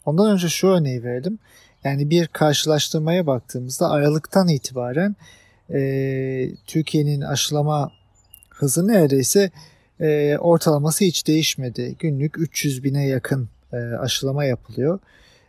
ondan 0.06 0.32
önce 0.32 0.48
şu 0.48 0.68
örneği 0.68 1.04
verdim. 1.04 1.40
Yani 1.84 2.10
bir 2.10 2.28
karşılaştırmaya 2.28 3.28
baktığımızda 3.28 3.90
Aralık'tan 3.90 4.48
itibaren 4.48 5.16
e, 5.74 6.52
Türkiye'nin 6.68 7.22
aşılama 7.22 7.92
hızı 8.50 8.88
neredeyse 8.88 9.52
e, 10.00 10.38
ortalaması 10.38 11.04
hiç 11.04 11.28
değişmedi. 11.28 11.96
Günlük 12.00 12.40
300 12.40 12.84
bine 12.84 13.08
yakın 13.08 13.50
e, 13.74 13.78
aşılama 13.78 14.46
yapılıyor. 14.46 15.00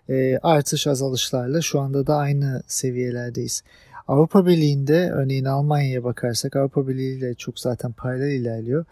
E, 0.09 0.39
artış 0.43 0.87
azalışlarla 0.87 1.61
şu 1.61 1.81
anda 1.81 2.07
da 2.07 2.17
aynı 2.17 2.63
seviyelerdeyiz. 2.67 3.63
Avrupa 4.09 4.47
Birliği'nde 4.47 5.11
örneğin 5.11 5.45
Almanya'ya 5.45 6.05
bakarsak 6.05 6.57
Avrupa 6.57 6.89
Birliği 6.89 7.19
ile 7.19 7.35
çok 7.35 7.61
zaten 7.61 7.93
paralel 7.93 8.33
ilerliyor. 8.33 8.85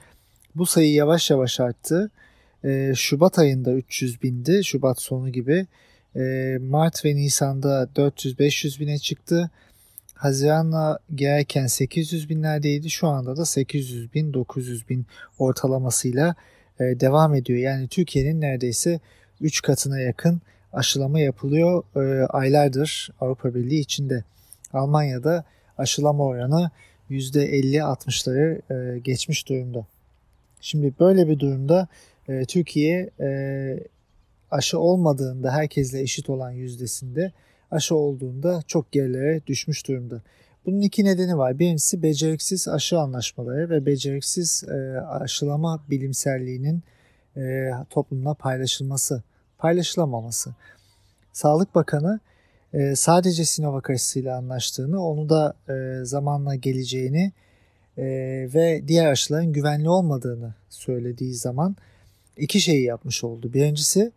Bu 0.55 0.67
sayı 0.67 0.93
yavaş 0.93 1.31
yavaş 1.31 1.61
arttı. 1.61 2.11
E, 2.65 2.93
Şubat 2.97 3.39
ayında 3.39 3.73
300 3.73 4.23
bindi. 4.23 4.65
Şubat 4.65 5.01
sonu 5.01 5.29
gibi. 5.29 5.67
E, 6.17 6.57
Mart 6.61 7.05
ve 7.05 7.17
Nisan'da 7.17 7.89
400-500 7.97 8.81
bine 8.81 8.99
çıktı. 8.99 9.51
Haziran'la 10.15 10.99
girerken 11.17 11.67
800 11.67 12.29
binlerdeydi. 12.29 12.91
Şu 12.91 13.09
anda 13.09 13.37
da 13.37 13.45
800 13.45 14.15
bin 14.15 14.35
900 14.35 14.89
bin 14.89 15.07
ortalamasıyla 15.39 16.35
e, 16.81 16.85
devam 16.85 17.35
ediyor. 17.35 17.59
Yani 17.59 17.89
Türkiye'nin 17.89 18.41
neredeyse 18.41 19.01
3 19.41 19.63
katına 19.63 20.01
yakın 20.01 20.41
aşılama 20.73 21.21
yapılıyor 21.21 21.83
e, 21.97 22.27
aylardır 22.27 23.11
Avrupa 23.21 23.55
Birliği 23.55 23.81
içinde. 23.81 24.25
Almanya'da 24.73 25.45
aşılama 25.79 26.25
oranı 26.25 26.71
%50-60'ları 27.11 28.61
e, 28.73 28.99
geçmiş 28.99 29.49
durumda. 29.49 29.87
Şimdi 30.61 30.93
böyle 31.01 31.29
bir 31.29 31.39
durumda 31.39 31.89
Türkiye 32.49 33.11
aşı 34.51 34.79
olmadığında 34.79 35.53
herkesle 35.53 36.01
eşit 36.01 36.31
olan 36.31 36.51
yüzdesinde 36.51 37.33
aşı 37.71 37.97
olduğunda 37.97 38.63
çok 38.67 38.93
gerilere 38.93 39.47
düşmüş 39.47 39.89
durumda. 39.89 40.23
Bunun 40.67 40.81
iki 40.81 41.05
nedeni 41.05 41.39
var. 41.39 41.59
Birincisi 41.59 42.03
beceriksiz 42.03 42.69
aşı 42.69 42.99
anlaşmaları 42.99 43.71
ve 43.71 43.87
beceriksiz 43.87 44.65
e, 44.69 45.01
aşılama 45.01 45.85
bilimselliğinin 45.91 46.83
e, 47.37 47.71
toplumla 47.91 48.35
paylaşılması, 48.35 49.23
paylaşılamaması. 49.59 50.55
Sağlık 51.33 51.75
Bakanı 51.75 52.21
e, 52.73 52.97
sadece 52.97 53.45
Sinovac 53.45 53.91
aşısıyla 53.91 54.37
anlaştığını, 54.37 55.05
onu 55.07 55.29
da 55.29 55.55
e, 55.69 56.05
zamanla 56.05 56.55
geleceğini 56.55 57.33
e, 57.99 58.05
ve 58.55 58.83
diğer 58.89 59.07
aşıların 59.07 59.53
güvenli 59.53 59.89
olmadığını 59.89 60.55
söylediği 60.69 61.35
zaman 61.35 61.77
iki 62.37 62.61
şeyi 62.61 62.85
yapmış 62.85 63.25
oldu. 63.25 63.53
Birincisi 63.53 64.13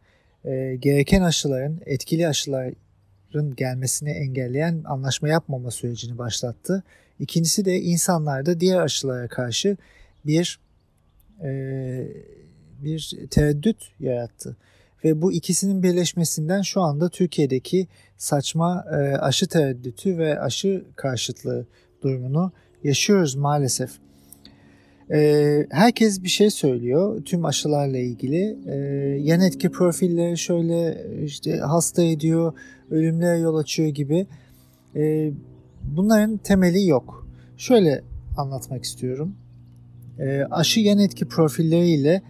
e, 0.45 0.75
gereken 0.75 1.21
aşıların, 1.21 1.81
etkili 1.85 2.27
aşıların 2.27 3.55
gelmesini 3.55 4.09
engelleyen 4.09 4.81
anlaşma 4.85 5.29
yapmama 5.29 5.71
sürecini 5.71 6.17
başlattı. 6.17 6.83
İkincisi 7.19 7.65
de 7.65 7.81
insanlarda 7.81 8.59
diğer 8.59 8.79
aşılara 8.79 9.27
karşı 9.27 9.77
bir 10.25 10.59
e, 11.43 11.51
bir 12.79 13.17
tereddüt 13.31 13.91
yarattı. 13.99 14.57
Ve 15.03 15.21
bu 15.21 15.31
ikisinin 15.31 15.83
birleşmesinden 15.83 16.61
şu 16.61 16.81
anda 16.81 17.09
Türkiye'deki 17.09 17.87
saçma 18.17 18.85
e, 18.91 19.17
aşı 19.17 19.47
tereddütü 19.47 20.17
ve 20.17 20.39
aşı 20.39 20.85
karşıtlığı 20.95 21.67
durumunu 22.03 22.51
yaşıyoruz 22.83 23.35
maalesef. 23.35 23.91
E, 25.11 25.67
herkes 25.69 26.23
bir 26.23 26.29
şey 26.29 26.49
söylüyor 26.49 27.21
tüm 27.25 27.45
aşılarla 27.45 27.97
ilgili. 27.97 28.57
E, 28.67 28.75
yan 29.21 29.41
etki 29.41 29.69
profilleri 29.69 30.37
şöyle 30.37 31.05
işte 31.23 31.57
hasta 31.57 32.03
ediyor, 32.03 32.53
ölümlere 32.91 33.37
yol 33.37 33.55
açıyor 33.55 33.89
gibi. 33.89 34.27
E, 34.95 35.31
bunların 35.83 36.37
temeli 36.37 36.87
yok. 36.87 37.27
Şöyle 37.57 38.01
anlatmak 38.37 38.83
istiyorum. 38.83 39.35
E, 40.19 40.43
aşı 40.51 40.79
yan 40.79 40.99
etki 40.99 41.27
profilleriyle 41.27 42.21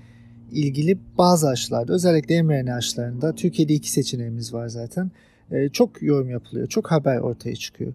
ilgili 0.51 0.97
bazı 1.17 1.49
aşılarda 1.49 1.93
özellikle 1.93 2.41
mRNA 2.41 2.75
aşılarında 2.75 3.35
Türkiye'de 3.35 3.73
iki 3.73 3.91
seçeneğimiz 3.91 4.53
var 4.53 4.67
zaten. 4.67 5.11
E, 5.51 5.69
çok 5.69 6.01
yorum 6.03 6.29
yapılıyor, 6.29 6.67
çok 6.67 6.91
haber 6.91 7.17
ortaya 7.17 7.55
çıkıyor. 7.55 7.93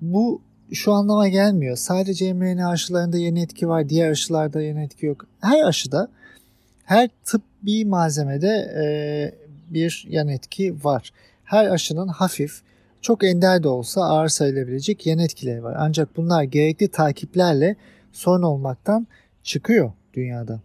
Bu 0.00 0.42
şu 0.72 0.92
anlama 0.92 1.28
gelmiyor. 1.28 1.76
Sadece 1.76 2.32
mRNA 2.32 2.70
aşılarında 2.70 3.18
yeni 3.18 3.42
etki 3.42 3.68
var, 3.68 3.88
diğer 3.88 4.10
aşılarda 4.10 4.62
yeni 4.62 4.84
etki 4.84 5.06
yok. 5.06 5.26
Her 5.40 5.64
aşıda, 5.64 6.08
her 6.84 7.10
tıbbi 7.24 7.84
malzemede 7.84 8.48
e, 8.82 8.84
bir 9.70 10.06
yan 10.08 10.28
etki 10.28 10.84
var. 10.84 11.12
Her 11.44 11.66
aşının 11.66 12.08
hafif, 12.08 12.60
çok 13.02 13.24
ender 13.24 13.62
de 13.62 13.68
olsa 13.68 14.02
ağır 14.02 14.28
sayılabilecek 14.28 15.06
yan 15.06 15.18
etkileri 15.18 15.62
var. 15.62 15.76
Ancak 15.78 16.16
bunlar 16.16 16.42
gerekli 16.42 16.88
takiplerle 16.88 17.76
sorun 18.12 18.42
olmaktan 18.42 19.06
çıkıyor 19.42 19.92
dünyada. 20.14 20.60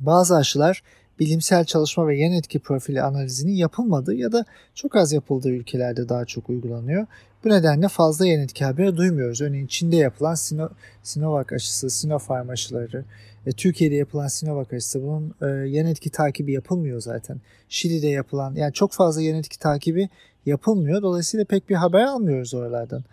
Bazı 0.00 0.36
aşılar 0.36 0.82
bilimsel 1.18 1.64
çalışma 1.64 2.08
ve 2.08 2.18
yan 2.18 2.32
etki 2.32 2.58
profili 2.58 3.02
analizinin 3.02 3.52
yapılmadığı 3.52 4.14
ya 4.14 4.32
da 4.32 4.44
çok 4.74 4.96
az 4.96 5.12
yapıldığı 5.12 5.50
ülkelerde 5.50 6.08
daha 6.08 6.24
çok 6.24 6.50
uygulanıyor. 6.50 7.06
Bu 7.44 7.48
nedenle 7.48 7.88
fazla 7.88 8.26
yan 8.26 8.40
etki 8.40 8.64
haberi 8.64 8.96
duymuyoruz. 8.96 9.40
Örneğin 9.40 9.66
Çin'de 9.66 9.96
yapılan 9.96 10.34
Sino, 10.34 10.68
Sinovac 11.02 11.52
aşısı, 11.52 11.90
Sinopharm 11.90 12.48
aşıları, 12.48 13.04
e, 13.46 13.52
Türkiye'de 13.52 13.94
yapılan 13.94 14.28
Sinovac 14.28 14.72
aşısı 14.72 15.02
bunun 15.02 15.34
e, 15.42 15.68
yan 15.68 15.86
etki 15.86 16.10
takibi 16.10 16.52
yapılmıyor 16.52 17.00
zaten. 17.00 17.40
Şili'de 17.68 18.08
yapılan 18.08 18.54
yani 18.54 18.72
çok 18.72 18.92
fazla 18.92 19.22
yan 19.22 19.38
etki 19.38 19.58
takibi 19.58 20.08
yapılmıyor. 20.46 21.02
Dolayısıyla 21.02 21.44
pek 21.44 21.70
bir 21.70 21.74
haber 21.74 22.04
almıyoruz 22.04 22.54
oralardan. 22.54 23.04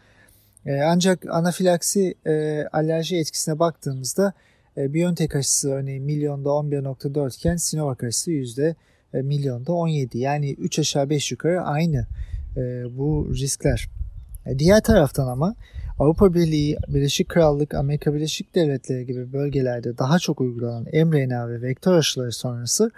E, 0.65 0.81
ancak 0.81 1.25
anafilaksi 1.29 2.15
e, 2.25 2.65
alerji 2.73 3.17
etkisine 3.17 3.59
baktığımızda 3.59 4.33
e, 4.77 4.93
Biontech 4.93 5.35
aşısı 5.35 5.71
örneğin 5.71 6.03
milyonda 6.03 6.49
11.4 6.49 7.37
iken 7.37 7.55
Sinovac 7.55 8.03
aşısı 8.03 8.31
yüzde 8.31 8.75
e, 9.13 9.21
milyonda 9.21 9.73
17. 9.73 10.17
Yani 10.17 10.53
3 10.53 10.79
aşağı 10.79 11.09
5 11.09 11.31
yukarı 11.31 11.61
aynı 11.61 12.07
e, 12.57 12.61
bu 12.97 13.31
riskler. 13.35 13.89
E, 14.45 14.59
diğer 14.59 14.81
taraftan 14.81 15.27
ama 15.27 15.55
Avrupa 15.99 16.33
Birliği, 16.33 16.77
Birleşik 16.87 17.29
Krallık, 17.29 17.73
Amerika 17.73 18.13
Birleşik 18.13 18.55
Devletleri 18.55 19.05
gibi 19.05 19.33
bölgelerde 19.33 19.97
daha 19.97 20.19
çok 20.19 20.41
uygulanan 20.41 20.83
mRNA 20.83 21.49
ve 21.49 21.61
vektör 21.61 21.93
aşıları 21.93 22.31
sonrası 22.31 22.91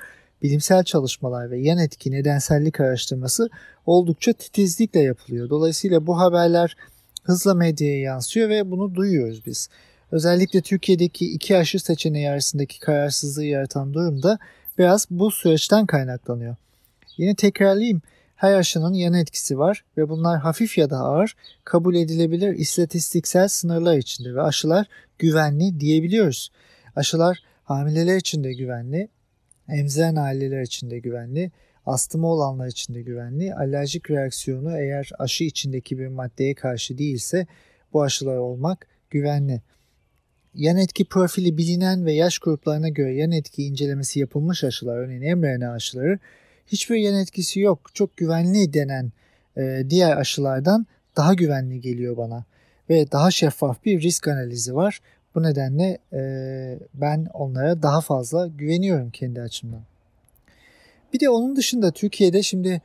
bilimsel 0.43 0.83
çalışmalar 0.83 1.51
ve 1.51 1.59
yan 1.59 1.77
etki 1.77 2.11
nedensellik 2.11 2.79
araştırması 2.79 3.49
oldukça 3.85 4.33
titizlikle 4.33 4.99
yapılıyor. 4.99 5.49
Dolayısıyla 5.49 6.07
bu 6.07 6.19
haberler 6.19 6.75
hızla 7.23 7.53
medyaya 7.53 7.99
yansıyor 7.99 8.49
ve 8.49 8.71
bunu 8.71 8.95
duyuyoruz 8.95 9.45
biz. 9.45 9.69
Özellikle 10.11 10.61
Türkiye'deki 10.61 11.31
iki 11.31 11.57
aşı 11.57 11.79
seçeneği 11.79 12.29
arasındaki 12.29 12.79
kararsızlığı 12.79 13.45
yaratan 13.45 13.93
durum 13.93 14.23
da 14.23 14.39
biraz 14.77 15.07
bu 15.09 15.31
süreçten 15.31 15.85
kaynaklanıyor. 15.85 16.55
Yine 17.17 17.35
tekrarlayayım. 17.35 18.01
Her 18.35 18.53
aşının 18.53 18.93
yan 18.93 19.13
etkisi 19.13 19.59
var 19.59 19.83
ve 19.97 20.09
bunlar 20.09 20.39
hafif 20.39 20.77
ya 20.77 20.89
da 20.89 20.97
ağır 20.97 21.35
kabul 21.63 21.95
edilebilir 21.95 22.53
istatistiksel 22.53 23.47
sınırlar 23.47 23.97
içinde 23.97 24.35
ve 24.35 24.41
aşılar 24.41 24.87
güvenli 25.19 25.79
diyebiliyoruz. 25.79 26.51
Aşılar 26.95 27.43
hamileler 27.63 28.17
için 28.17 28.43
de 28.43 28.53
güvenli, 28.53 29.09
emziren 29.69 30.15
aileler 30.15 30.61
için 30.61 30.89
de 30.89 30.99
güvenli, 30.99 31.51
astımı 31.85 32.27
olanlar 32.27 32.67
için 32.67 32.93
de 32.93 33.01
güvenli, 33.01 33.55
alerjik 33.55 34.11
reaksiyonu 34.11 34.77
eğer 34.77 35.11
aşı 35.19 35.43
içindeki 35.43 35.99
bir 35.99 36.07
maddeye 36.07 36.55
karşı 36.55 36.97
değilse 36.97 37.47
bu 37.93 38.03
aşılar 38.03 38.37
olmak 38.37 38.87
güvenli 39.09 39.61
yan 40.55 40.77
etki 40.77 41.05
profili 41.05 41.57
bilinen 41.57 42.05
ve 42.05 42.13
yaş 42.13 42.39
gruplarına 42.39 42.89
göre 42.89 43.15
yan 43.15 43.31
etki 43.31 43.63
incelemesi 43.63 44.19
yapılmış 44.19 44.63
aşılar 44.63 44.97
örneğin 44.97 45.37
mRNA 45.37 45.71
aşıları 45.71 46.19
hiçbir 46.67 46.95
yan 46.95 47.15
etkisi 47.15 47.59
yok. 47.59 47.79
Çok 47.93 48.17
güvenli 48.17 48.73
denen 48.73 49.11
e, 49.57 49.83
diğer 49.89 50.17
aşılardan 50.17 50.85
daha 51.17 51.33
güvenli 51.33 51.81
geliyor 51.81 52.17
bana 52.17 52.45
ve 52.89 53.11
daha 53.11 53.31
şeffaf 53.31 53.85
bir 53.85 54.01
risk 54.01 54.27
analizi 54.27 54.75
var. 54.75 54.99
Bu 55.35 55.43
nedenle 55.43 55.97
e, 56.13 56.21
ben 56.93 57.27
onlara 57.33 57.81
daha 57.81 58.01
fazla 58.01 58.47
güveniyorum 58.47 59.11
kendi 59.11 59.41
açımdan. 59.41 59.81
Bir 61.13 61.19
de 61.19 61.29
onun 61.29 61.55
dışında 61.55 61.91
Türkiye'de 61.91 62.43
şimdi 62.43 62.81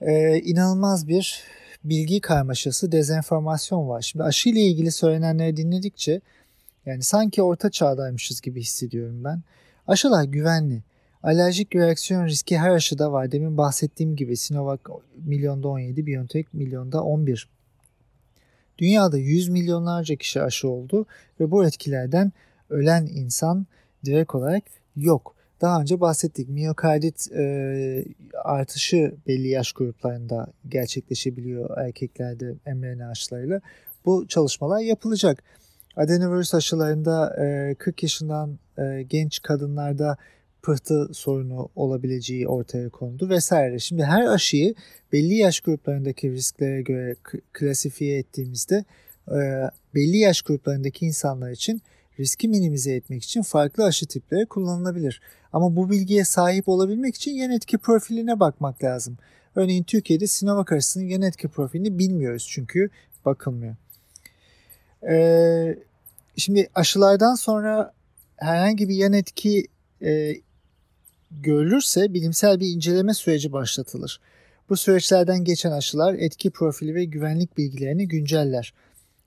e, 0.00 0.38
inanılmaz 0.38 1.08
bir 1.08 1.42
bilgi 1.84 2.20
karmaşası, 2.20 2.92
dezenformasyon 2.92 3.88
var. 3.88 4.02
Şimdi 4.02 4.24
aşı 4.24 4.48
ile 4.48 4.60
ilgili 4.60 4.92
söylenenleri 4.92 5.56
dinledikçe 5.56 6.20
yani 6.88 7.02
sanki 7.02 7.42
orta 7.42 7.70
çağdaymışız 7.70 8.40
gibi 8.40 8.60
hissediyorum 8.60 9.24
ben. 9.24 9.42
Aşılar 9.86 10.24
güvenli. 10.24 10.82
Alerjik 11.22 11.74
reaksiyon 11.74 12.26
riski 12.26 12.58
her 12.58 12.70
aşıda 12.70 13.12
var. 13.12 13.32
Demin 13.32 13.56
bahsettiğim 13.56 14.16
gibi 14.16 14.36
Sinovac 14.36 14.80
milyonda 15.24 15.68
17, 15.68 16.06
BioNTech 16.06 16.48
milyonda 16.52 17.02
11. 17.02 17.48
Dünyada 18.78 19.18
100 19.18 19.48
milyonlarca 19.48 20.16
kişi 20.16 20.42
aşı 20.42 20.68
oldu 20.68 21.06
ve 21.40 21.50
bu 21.50 21.64
etkilerden 21.66 22.32
ölen 22.70 23.06
insan 23.06 23.66
direkt 24.04 24.34
olarak 24.34 24.62
yok. 24.96 25.34
Daha 25.60 25.80
önce 25.80 26.00
bahsettik 26.00 26.48
miyokardit 26.48 27.32
e, 27.32 28.04
artışı 28.44 29.14
belli 29.26 29.48
yaş 29.48 29.72
gruplarında 29.72 30.46
gerçekleşebiliyor 30.68 31.78
erkeklerde 31.78 32.54
mRNA 32.66 33.10
aşılarıyla. 33.10 33.60
Bu 34.04 34.26
çalışmalar 34.28 34.80
yapılacak. 34.80 35.42
Adenovirüs 35.98 36.54
aşılarında 36.54 37.36
40 37.78 38.02
yaşından 38.02 38.58
genç 39.08 39.42
kadınlarda 39.42 40.16
pıhtı 40.62 41.08
sorunu 41.12 41.68
olabileceği 41.76 42.48
ortaya 42.48 42.88
kondu 42.88 43.28
vesaire. 43.28 43.78
Şimdi 43.78 44.04
her 44.04 44.26
aşıyı 44.26 44.74
belli 45.12 45.34
yaş 45.34 45.60
gruplarındaki 45.60 46.30
risklere 46.30 46.82
göre 46.82 47.16
klasifiye 47.52 48.18
ettiğimizde 48.18 48.84
e, 49.28 49.70
belli 49.94 50.16
yaş 50.16 50.42
gruplarındaki 50.42 51.06
insanlar 51.06 51.50
için 51.50 51.82
riski 52.18 52.48
minimize 52.48 52.94
etmek 52.94 53.24
için 53.24 53.42
farklı 53.42 53.84
aşı 53.84 54.06
tipleri 54.06 54.46
kullanılabilir. 54.46 55.20
Ama 55.52 55.76
bu 55.76 55.90
bilgiye 55.90 56.24
sahip 56.24 56.68
olabilmek 56.68 57.14
için 57.14 57.32
yan 57.32 57.50
etki 57.50 57.78
profiline 57.78 58.40
bakmak 58.40 58.84
lazım. 58.84 59.18
Örneğin 59.54 59.82
Türkiye'de 59.82 60.26
Sinovac 60.26 60.72
aşısının 60.72 61.04
yan 61.04 61.22
etki 61.22 61.48
profilini 61.48 61.98
bilmiyoruz 61.98 62.46
çünkü 62.50 62.90
bakılmıyor. 63.24 63.76
Ee, 65.08 65.78
şimdi 66.38 66.70
aşılardan 66.74 67.34
sonra 67.34 67.92
herhangi 68.36 68.88
bir 68.88 68.94
yan 68.94 69.12
etki 69.12 69.66
e, 70.02 70.34
görülürse 71.30 72.14
bilimsel 72.14 72.60
bir 72.60 72.66
inceleme 72.66 73.14
süreci 73.14 73.52
başlatılır. 73.52 74.20
Bu 74.68 74.76
süreçlerden 74.76 75.44
geçen 75.44 75.72
aşılar 75.72 76.14
etki 76.14 76.50
profili 76.50 76.94
ve 76.94 77.04
güvenlik 77.04 77.58
bilgilerini 77.58 78.08
günceller. 78.08 78.74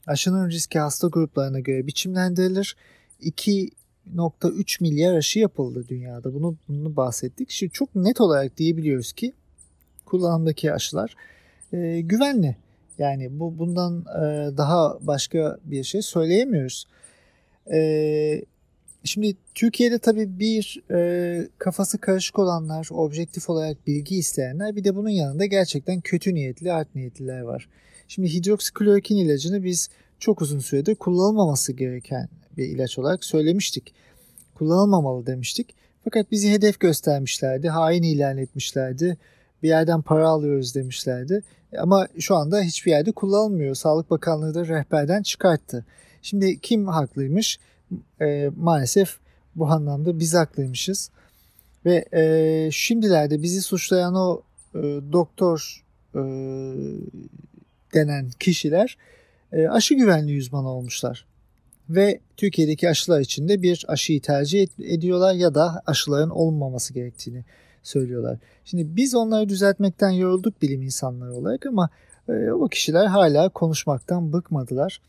Aşının 0.08 0.50
riski 0.50 0.80
hasta 0.80 1.08
gruplarına 1.08 1.60
göre 1.60 1.88
biçimlendirilir. 1.88 2.76
2.3 3.22 4.84
milyar 4.84 5.14
aşı 5.14 5.40
yapıldı 5.40 5.86
dünyada. 5.90 6.34
Bunu, 6.34 6.56
bunu 6.68 6.96
bahsettik. 6.96 7.52
Şimdi 7.52 7.72
çok 7.72 7.96
net 7.96 8.22
olarak 8.22 8.58
diyebiliyoruz 8.58 9.14
ki 9.14 9.34
kullanımdaki 10.06 10.74
aşılar 10.74 11.16
e, 11.74 12.02
güvenli. 12.02 12.56
Yani 12.98 13.40
bu 13.40 13.58
bundan 13.60 14.02
e, 14.02 14.58
daha 14.58 14.98
başka 15.02 15.58
bir 15.64 15.84
şey 15.84 16.02
söyleyemiyoruz. 16.02 16.88
E, 17.74 18.42
şimdi 19.04 19.36
Türkiye'de 19.56 20.00
tabii 20.00 20.40
bir 20.40 20.84
e, 20.92 21.48
kafası 21.58 21.98
karışık 21.98 22.40
olanlar, 22.40 22.88
objektif 22.92 23.50
olarak 23.50 23.88
bilgi 23.88 24.18
isteyenler 24.18 24.76
bir 24.76 24.84
de 24.84 24.96
bunun 24.96 25.10
yanında 25.10 25.46
gerçekten 25.46 26.02
kötü 26.02 26.34
niyetli, 26.34 26.74
art 26.74 26.96
niyetliler 26.96 27.42
var. 27.42 27.70
Şimdi 28.08 28.34
hidroksiklorokin 28.34 29.18
ilacını 29.18 29.64
biz 29.64 29.90
çok 30.20 30.42
uzun 30.42 30.60
süredir 30.60 30.96
kullanılmaması 30.96 31.74
gereken 31.74 32.30
bir 32.58 32.66
ilaç 32.66 33.00
olarak 33.00 33.26
söylemiştik. 33.26 33.94
Kullanılmamalı 34.56 35.28
demiştik. 35.28 35.76
Fakat 36.04 36.32
bizi 36.32 36.52
hedef 36.52 36.80
göstermişlerdi, 36.80 37.70
hain 37.70 38.04
ilan 38.04 38.38
etmişlerdi 38.38 39.18
bir 39.64 39.68
yerden 39.68 40.02
para 40.02 40.28
alıyoruz 40.28 40.76
demişlerdi. 40.76 41.44
Ama 41.78 42.08
şu 42.20 42.36
anda 42.36 42.62
hiçbir 42.62 42.92
yerde 42.92 43.12
kullanılmıyor. 43.12 43.76
Sağlık 43.76 44.10
Bakanlığı 44.12 44.54
da 44.54 44.68
rehberden 44.68 45.24
çıkarttı. 45.24 45.86
Şimdi 46.22 46.60
kim 46.60 46.88
haklıymış? 46.88 47.60
E, 48.22 48.50
maalesef 48.58 49.18
bu 49.56 49.68
anlamda 49.68 50.20
biz 50.20 50.34
haklıymışız. 50.34 51.10
Ve 51.86 52.06
e, 52.14 52.70
şimdilerde 52.72 53.42
bizi 53.42 53.62
suçlayan 53.62 54.16
o 54.16 54.42
e, 54.76 54.80
doktor 55.12 55.84
e, 56.16 56.22
denen 57.94 58.30
kişiler 58.40 58.98
e, 59.52 59.68
aşı 59.68 59.94
güvenliği 59.94 60.40
uzmanı 60.40 60.70
olmuşlar. 60.70 61.26
Ve 61.90 62.20
Türkiye'deki 62.38 62.90
aşılar 62.90 63.20
için 63.20 63.48
de 63.48 63.62
bir 63.62 63.86
aşıyı 63.88 64.22
tercih 64.22 64.68
ediyorlar 64.80 65.34
ya 65.34 65.56
da 65.56 65.84
aşıların 65.86 66.30
olmaması 66.30 66.94
gerektiğini 66.94 67.46
söylüyorlar. 67.84 68.38
Şimdi 68.66 68.96
biz 68.96 69.16
onları 69.16 69.50
düzeltmekten 69.50 70.10
yorulduk 70.10 70.62
bilim 70.62 70.82
insanları 70.82 71.34
olarak 71.34 71.66
ama 71.66 71.90
e, 72.30 72.52
o 72.52 72.68
kişiler 72.68 73.06
hala 73.06 73.50
konuşmaktan 73.50 74.34
bıkmadılar. 74.34 75.02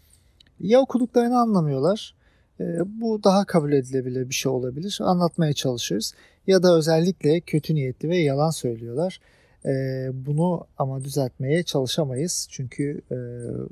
Ya 0.62 0.81
okuduklarını 0.81 1.38
anlamıyorlar. 1.38 2.14
E, 2.61 2.64
bu 3.01 3.25
daha 3.25 3.44
kabul 3.44 3.72
edilebilir 3.72 4.29
bir 4.29 4.35
şey 4.35 4.53
olabilir. 4.53 4.98
Anlatmaya 5.03 5.53
çalışırız. 5.53 6.14
Ya 6.46 6.62
da 6.62 6.77
özellikle 6.77 7.40
kötü 7.40 7.75
niyetli 7.75 8.09
ve 8.09 8.16
yalan 8.16 8.51
söylüyorlar. 8.51 9.20
E, 9.64 9.70
bunu 10.12 10.66
ama 10.79 11.05
düzeltmeye 11.05 11.62
çalışamayız. 11.62 12.46
Çünkü 12.51 13.01
e, 13.11 13.16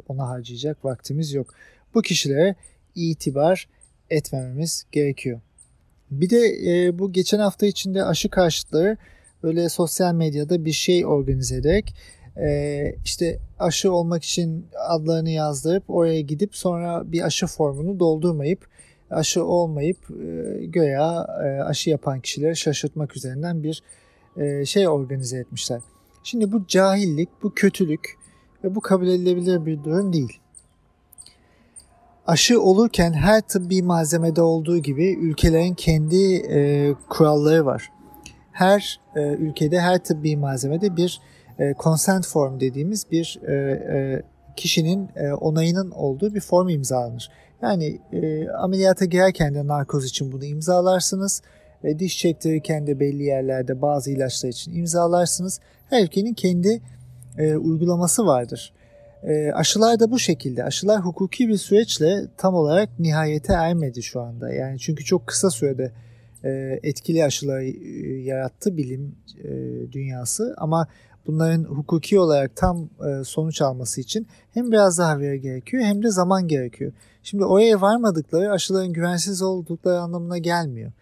ona 0.09 0.29
harcayacak 0.29 0.85
vaktimiz 0.85 1.33
yok. 1.33 1.55
Bu 1.95 2.03
kişilere 2.03 2.55
itibar 2.95 3.69
etmememiz 4.11 4.87
gerekiyor. 4.93 5.41
Bir 6.11 6.31
de 6.31 6.99
bu 6.99 7.13
geçen 7.13 7.39
hafta 7.39 7.67
içinde 7.67 8.05
aşı 8.05 8.29
karşıtları 8.29 8.97
böyle 9.43 9.69
sosyal 9.69 10.15
medyada 10.15 10.65
bir 10.65 10.73
şey 10.73 11.07
organize 11.07 11.57
ederek 11.57 11.95
e, 12.43 12.95
işte 13.05 13.39
aşı 13.59 13.93
olmak 13.93 14.25
için 14.25 14.67
adlarını 14.89 15.31
yazdırıp 15.31 15.85
oraya 15.89 16.21
gidip 16.21 16.57
sonra 16.57 17.13
bir 17.13 17.23
aşı 17.23 17.47
formunu 17.47 18.01
doldurmayıp 18.01 18.67
aşı 19.11 19.45
olmayıp 19.45 19.99
e, 20.11 20.67
göya 20.67 21.27
e, 21.45 21.63
aşı 21.63 21.91
yapan 21.91 22.21
kişileri 22.21 22.57
şaşırtmak 22.57 23.17
üzerinden 23.17 23.63
bir 23.63 23.83
e, 24.37 24.65
şey 24.65 24.89
organize 24.89 25.39
etmişler. 25.39 25.81
Şimdi 26.23 26.53
bu 26.53 26.67
cahillik, 26.67 27.29
bu 27.43 27.55
kötülük 27.55 28.19
ve 28.65 28.75
bu 28.75 28.81
kabul 28.81 29.09
edilebilir 29.09 29.67
bir 29.67 29.85
durum 29.85 30.13
değil. 30.13 30.39
Aşı 32.27 32.63
olurken 32.63 33.13
her 33.13 33.41
tıbbi 33.41 33.83
malzemede 33.83 34.43
olduğu 34.43 34.79
gibi 34.79 35.13
ülkelerin 35.13 35.75
kendi 35.75 36.97
kuralları 37.09 37.67
var. 37.67 37.93
Her 38.53 39.01
ülkede 39.17 39.81
her 39.81 40.05
tıbbi 40.05 40.37
malzemede 40.37 40.97
bir 40.97 41.21
e, 41.61 41.75
consent 41.79 42.27
form 42.27 42.61
dediğimiz 42.61 43.11
bir 43.11 43.41
e, 43.49 43.53
e, 43.53 44.23
kişinin 44.57 45.09
e, 45.17 45.33
onayının 45.33 45.91
olduğu 45.91 46.35
bir 46.35 46.41
form 46.41 46.69
imzalanır. 46.69 47.31
Yani 47.63 48.01
e, 48.13 48.49
ameliyata 48.49 49.05
girerken 49.05 49.55
de 49.55 49.67
narkoz 49.67 50.05
için 50.05 50.33
bunu 50.33 50.45
imzalarsınız. 50.45 51.43
E, 51.85 51.99
diş 51.99 52.19
çektirirken 52.19 52.87
de 52.87 53.01
belli 53.01 53.23
yerlerde 53.23 53.83
bazı 53.83 54.11
ilaçlar 54.11 54.49
için 54.49 54.75
imzalarsınız. 54.75 55.61
Her 55.91 56.05
ülkenin 56.05 56.35
kendi 56.35 56.83
e, 57.39 57.57
uygulaması 57.57 58.27
vardır. 58.27 58.73
E, 59.23 59.53
aşılar 59.53 60.01
da 60.01 60.11
bu 60.11 60.19
şekilde. 60.19 60.65
Aşılar 60.65 61.01
hukuki 61.01 61.49
bir 61.49 61.57
süreçle 61.57 62.27
tam 62.37 62.55
olarak 62.55 62.99
nihayete 62.99 63.53
ermedi 63.53 64.03
şu 64.03 64.21
anda. 64.21 64.53
Yani 64.53 64.79
çünkü 64.79 65.05
çok 65.05 65.27
kısa 65.27 65.51
sürede 65.51 65.93
e, 66.45 66.81
etkili 66.83 67.25
aşıları 67.25 67.65
e, 67.65 68.23
yarattı 68.23 68.77
bilim 68.77 69.15
e, 69.45 69.49
dünyası 69.93 70.55
ama 70.59 70.89
bunların 71.27 71.65
hukuki 71.65 72.19
olarak 72.21 72.57
tam 72.57 72.89
e, 73.07 73.25
sonuç 73.25 73.63
alması 73.63 74.01
için 74.01 74.27
hem 74.55 74.73
biraz 74.73 74.99
daha 74.99 75.19
veri 75.19 75.41
gerekiyor 75.41 75.83
hem 75.83 76.03
de 76.03 76.11
zaman 76.11 76.49
gerekiyor. 76.49 76.93
Şimdi 77.23 77.45
oraya 77.45 77.81
varmadıkları 77.81 78.53
aşıların 78.53 78.93
güvensiz 78.93 79.43
oldukları 79.43 80.01
anlamına 80.01 80.39
gelmiyor. 80.39 80.93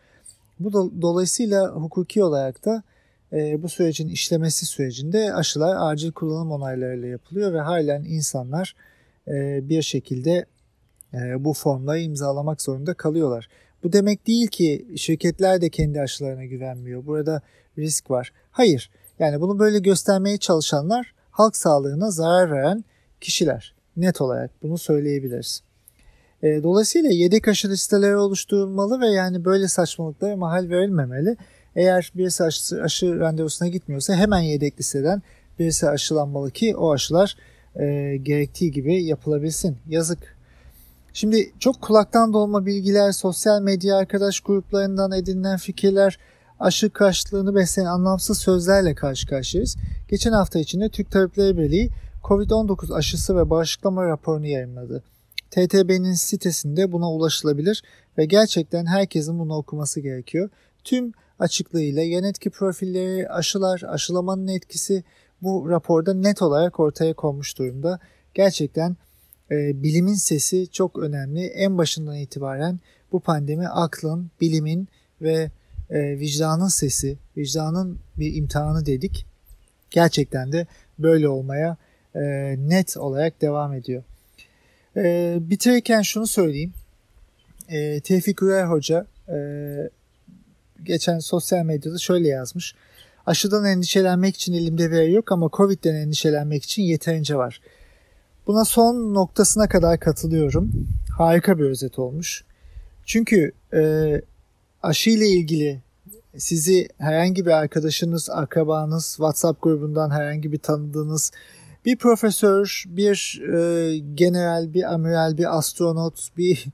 Bu 0.61 0.68
do- 0.68 1.02
dolayısıyla 1.02 1.68
hukuki 1.68 2.24
olarak 2.24 2.64
da 2.64 2.83
e, 3.33 3.62
bu 3.62 3.68
sürecin 3.68 4.09
işlemesi 4.09 4.66
sürecinde 4.66 5.35
aşılar 5.35 5.76
acil 5.92 6.12
kullanım 6.12 6.52
onaylarıyla 6.52 7.09
yapılıyor 7.09 7.52
ve 7.52 7.61
halen 7.61 8.04
insanlar 8.04 8.74
e, 9.28 9.68
bir 9.68 9.83
şekilde 9.83 10.46
e, 11.14 11.44
bu 11.44 11.52
formları 11.52 12.00
imzalamak 12.00 12.62
zorunda 12.62 12.94
kalıyorlar. 12.94 13.48
Bu 13.83 13.92
demek 13.92 14.26
değil 14.26 14.46
ki 14.46 14.87
şirketler 14.96 15.61
de 15.61 15.70
kendi 15.70 16.00
aşılarına 16.00 16.44
güvenmiyor. 16.44 17.07
Burada 17.07 17.42
risk 17.78 18.11
var. 18.11 18.33
Hayır. 18.50 18.90
Yani 19.18 19.40
bunu 19.40 19.59
böyle 19.59 19.78
göstermeye 19.78 20.37
çalışanlar 20.38 21.14
halk 21.31 21.57
sağlığına 21.57 22.11
zarar 22.11 22.50
veren 22.50 22.85
kişiler. 23.20 23.74
Net 23.96 24.20
olarak 24.20 24.50
bunu 24.62 24.78
söyleyebiliriz. 24.78 25.62
E, 26.42 26.62
dolayısıyla 26.62 27.11
yedek 27.11 27.48
aşı 27.48 27.68
listeleri 27.68 28.16
oluşturulmalı 28.16 29.00
ve 29.00 29.07
yani 29.07 29.44
böyle 29.44 29.68
saçmalıklara 29.68 30.37
mahal 30.37 30.68
verilmemeli. 30.70 31.37
Eğer 31.76 32.12
birisi 32.14 32.44
aşı, 32.44 32.83
aşı 32.83 33.20
randevusuna 33.20 33.68
gitmiyorsa 33.68 34.14
hemen 34.14 34.40
yedek 34.40 34.81
listeden 34.81 35.22
birisi 35.59 35.88
aşılanmalı 35.88 36.50
ki 36.50 36.76
o 36.76 36.92
aşılar 36.92 37.37
e, 37.76 38.16
gerektiği 38.22 38.70
gibi 38.70 39.04
yapılabilsin. 39.04 39.76
Yazık. 39.88 40.37
Şimdi 41.12 41.52
çok 41.59 41.83
kulaktan 41.83 42.33
dolma 42.33 42.66
bilgiler, 42.66 43.12
sosyal 43.12 43.62
medya 43.62 43.96
arkadaş 43.96 44.40
gruplarından 44.40 45.12
edinilen 45.12 45.57
fikirler, 45.57 46.18
aşı 46.61 46.90
karşıtlığını 46.90 47.55
besleyen 47.55 47.87
anlamsız 47.87 48.38
sözlerle 48.38 48.94
karşı 48.94 49.27
karşıyayız. 49.27 49.77
Geçen 50.09 50.33
hafta 50.33 50.59
içinde 50.59 50.88
Türk 50.88 51.11
Tabipleri 51.11 51.59
Birliği 51.59 51.90
COVID-19 52.25 52.94
aşısı 52.94 53.37
ve 53.37 53.51
bağışıklama 53.51 54.07
raporunu 54.07 54.47
yayınladı. 54.47 55.03
TTB'nin 55.51 56.14
sitesinde 56.14 56.92
buna 56.92 57.12
ulaşılabilir 57.12 57.83
ve 58.18 58.25
gerçekten 58.25 58.87
herkesin 58.87 59.38
bunu 59.38 59.57
okuması 59.57 60.01
gerekiyor. 60.01 60.51
Tüm 60.85 61.12
açıklığıyla 61.38 62.03
yan 62.03 62.25
etki 62.25 62.51
profilleri, 62.51 63.29
aşılar, 63.29 63.83
aşılamanın 63.88 64.49
etkisi 64.49 65.05
bu 65.42 65.71
raporda 65.71 66.14
net 66.14 66.42
olarak 66.42 66.81
ortaya 66.81 67.14
konmuş 67.14 67.59
durumda. 67.59 68.01
Gerçekten 68.35 68.97
e, 69.51 69.83
bilimin 69.83 70.14
sesi 70.14 70.68
çok 70.71 70.99
önemli. 70.99 71.47
En 71.47 71.79
başından 71.79 72.16
itibaren 72.16 72.81
bu 73.12 73.21
pandemi 73.21 73.68
aklın, 73.68 74.31
bilimin 74.40 74.88
ve 75.23 75.51
e, 75.90 76.18
vicdanın 76.18 76.68
sesi, 76.68 77.18
vicdanın 77.37 77.98
bir 78.16 78.35
imtihanı 78.35 78.87
dedik. 78.87 79.27
Gerçekten 79.90 80.53
de 80.53 80.66
böyle 80.98 81.29
olmaya 81.29 81.77
e, 82.14 82.20
net 82.59 82.96
olarak 82.96 83.40
devam 83.40 83.72
ediyor. 83.72 84.03
E, 84.96 85.37
bitirirken 85.40 86.03
şunu 86.03 86.27
söyleyeyim. 86.27 86.72
E, 87.68 88.01
Tevfik 88.01 88.42
Ürer 88.42 88.64
Hoca 88.64 89.07
e, 89.29 89.38
geçen 90.83 91.18
sosyal 91.18 91.64
medyada 91.64 91.98
şöyle 91.98 92.29
yazmış. 92.29 92.74
Aşıdan 93.27 93.64
endişelenmek 93.64 94.37
için 94.37 94.53
elimde 94.53 94.90
veri 94.90 95.12
yok 95.12 95.33
ama 95.33 95.51
Covid'den 95.53 95.94
endişelenmek 95.94 96.64
için 96.64 96.83
yeterince 96.83 97.37
var. 97.37 97.61
Buna 98.46 98.64
son 98.64 99.14
noktasına 99.14 99.68
kadar 99.68 100.01
katılıyorum. 100.01 100.88
Harika 101.18 101.59
bir 101.59 101.64
özet 101.64 101.98
olmuş. 101.98 102.44
Çünkü 103.07 103.53
e, 103.74 103.81
aşı 104.82 105.10
ile 105.10 105.28
ilgili 105.28 105.82
sizi 106.36 106.88
herhangi 106.98 107.46
bir 107.46 107.50
arkadaşınız, 107.50 108.30
akrabanız, 108.30 109.06
WhatsApp 109.06 109.62
grubundan 109.62 110.10
herhangi 110.10 110.52
bir 110.52 110.58
tanıdığınız 110.58 111.32
bir 111.84 111.96
profesör, 111.96 112.84
bir 112.86 113.42
e, 113.54 113.98
general, 113.98 114.74
bir 114.74 114.92
amiral, 114.94 115.38
bir 115.38 115.58
astronot, 115.58 116.28
bir 116.36 116.66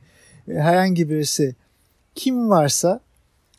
e, 0.49 0.53
herhangi 0.53 1.11
birisi 1.11 1.57
kim 2.15 2.51
varsa 2.51 3.01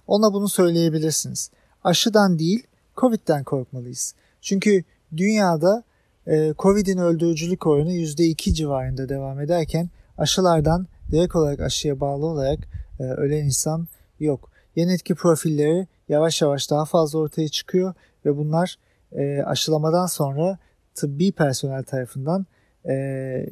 ona 0.08 0.34
bunu 0.34 0.50
söyleyebilirsiniz. 0.50 1.52
Aşıdan 1.84 2.40
değil, 2.40 2.64
Covid'den 2.98 3.44
korkmalıyız. 3.44 4.16
Çünkü 4.42 4.84
dünyada 5.18 5.84
e, 6.28 6.54
Covid'in 6.60 6.98
öldürücülük 6.98 7.68
oranı 7.68 7.92
%2 7.92 8.54
civarında 8.54 9.10
devam 9.10 9.40
ederken 9.40 9.90
aşılardan 10.18 10.88
direkt 11.12 11.36
olarak 11.36 11.60
aşıya 11.60 12.00
bağlı 12.00 12.26
olarak 12.26 12.60
e, 13.00 13.04
ölen 13.04 13.46
insan 13.46 13.88
yok. 14.20 14.50
Yan 14.76 14.90
etki 14.90 15.16
profilleri 15.16 15.88
yavaş 16.10 16.42
yavaş 16.42 16.72
daha 16.72 16.86
fazla 16.86 17.20
ortaya 17.20 17.48
çıkıyor 17.48 17.94
ve 18.26 18.38
bunlar 18.38 18.78
e, 19.12 19.42
aşılamadan 19.42 20.06
sonra 20.06 20.58
tıbbi 20.94 21.32
personel 21.32 21.84
tarafından 21.84 22.46
e, 22.88 23.50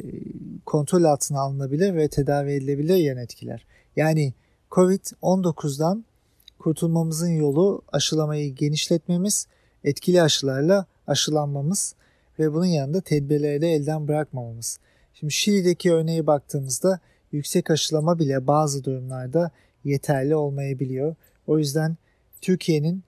kontrol 0.66 1.04
altına 1.04 1.40
alınabilir 1.42 1.96
ve 1.96 2.08
tedavi 2.08 2.52
edilebilir 2.52 2.96
yan 2.96 3.18
etkiler. 3.18 3.66
Yani 3.96 4.34
COVID-19'dan 4.72 6.06
kurtulmamızın 6.60 7.30
yolu 7.30 7.82
aşılamayı 7.92 8.56
genişletmemiz, 8.56 9.48
etkili 9.84 10.22
aşılarla 10.22 10.86
aşılanmamız 11.08 11.96
ve 12.40 12.54
bunun 12.54 12.66
yanında 12.66 13.02
tedbirleri 13.02 13.62
de 13.62 13.74
elden 13.74 14.08
bırakmamamız. 14.08 14.80
Şimdi 15.14 15.34
Şili'deki 15.34 15.94
örneğe 15.94 16.28
baktığımızda 16.28 17.00
yüksek 17.32 17.72
aşılama 17.72 18.20
bile 18.20 18.48
bazı 18.48 18.84
durumlarda 18.84 19.52
yeterli 19.84 20.36
olmayabiliyor. 20.36 21.16
O 21.48 21.60
yüzden 21.60 21.98
Türkiye'nin 22.42 23.04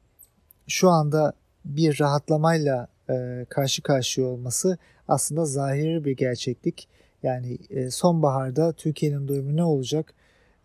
şu 0.68 0.90
anda 0.90 1.34
bir 1.66 2.00
rahatlamayla 2.00 2.88
e, 3.10 3.46
karşı 3.50 3.82
karşıya 3.82 4.28
olması 4.28 4.78
aslında 5.08 5.46
zahiri 5.46 6.06
bir 6.06 6.12
gerçeklik. 6.12 6.88
Yani 7.24 7.58
e, 7.70 7.92
sonbaharda 7.92 8.74
Türkiye'nin 8.74 9.28
durumu 9.28 9.56
ne 9.56 9.64
olacak 9.64 10.14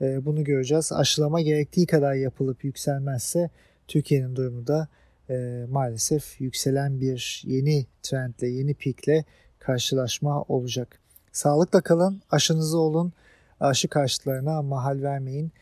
e, 0.01 0.25
bunu 0.25 0.44
göreceğiz. 0.44 0.92
Aşılama 0.92 1.40
gerektiği 1.40 1.87
kadar 1.87 2.14
yapılıp 2.14 2.64
yükselmezse 2.64 3.51
Türkiye'nin 3.88 4.37
durumu 4.37 4.66
da 4.66 4.88
e, 5.31 5.66
maalesef 5.70 6.40
yükselen 6.40 7.01
bir 7.01 7.42
yeni 7.46 7.87
trendle, 8.03 8.49
yeni 8.49 8.75
pikle 8.75 9.25
karşılaşma 9.59 10.42
olacak. 10.42 11.01
Sağlıkla 11.33 11.81
kalın, 11.81 12.23
aşınızı 12.31 12.79
olun, 12.79 13.12
aşı 13.61 13.88
karşıtlarına 13.88 14.62
mahal 14.62 15.03
vermeyin. 15.03 15.53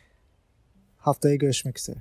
Haftaya 0.98 1.34
görüşmek 1.34 1.78
üzere. 1.78 1.98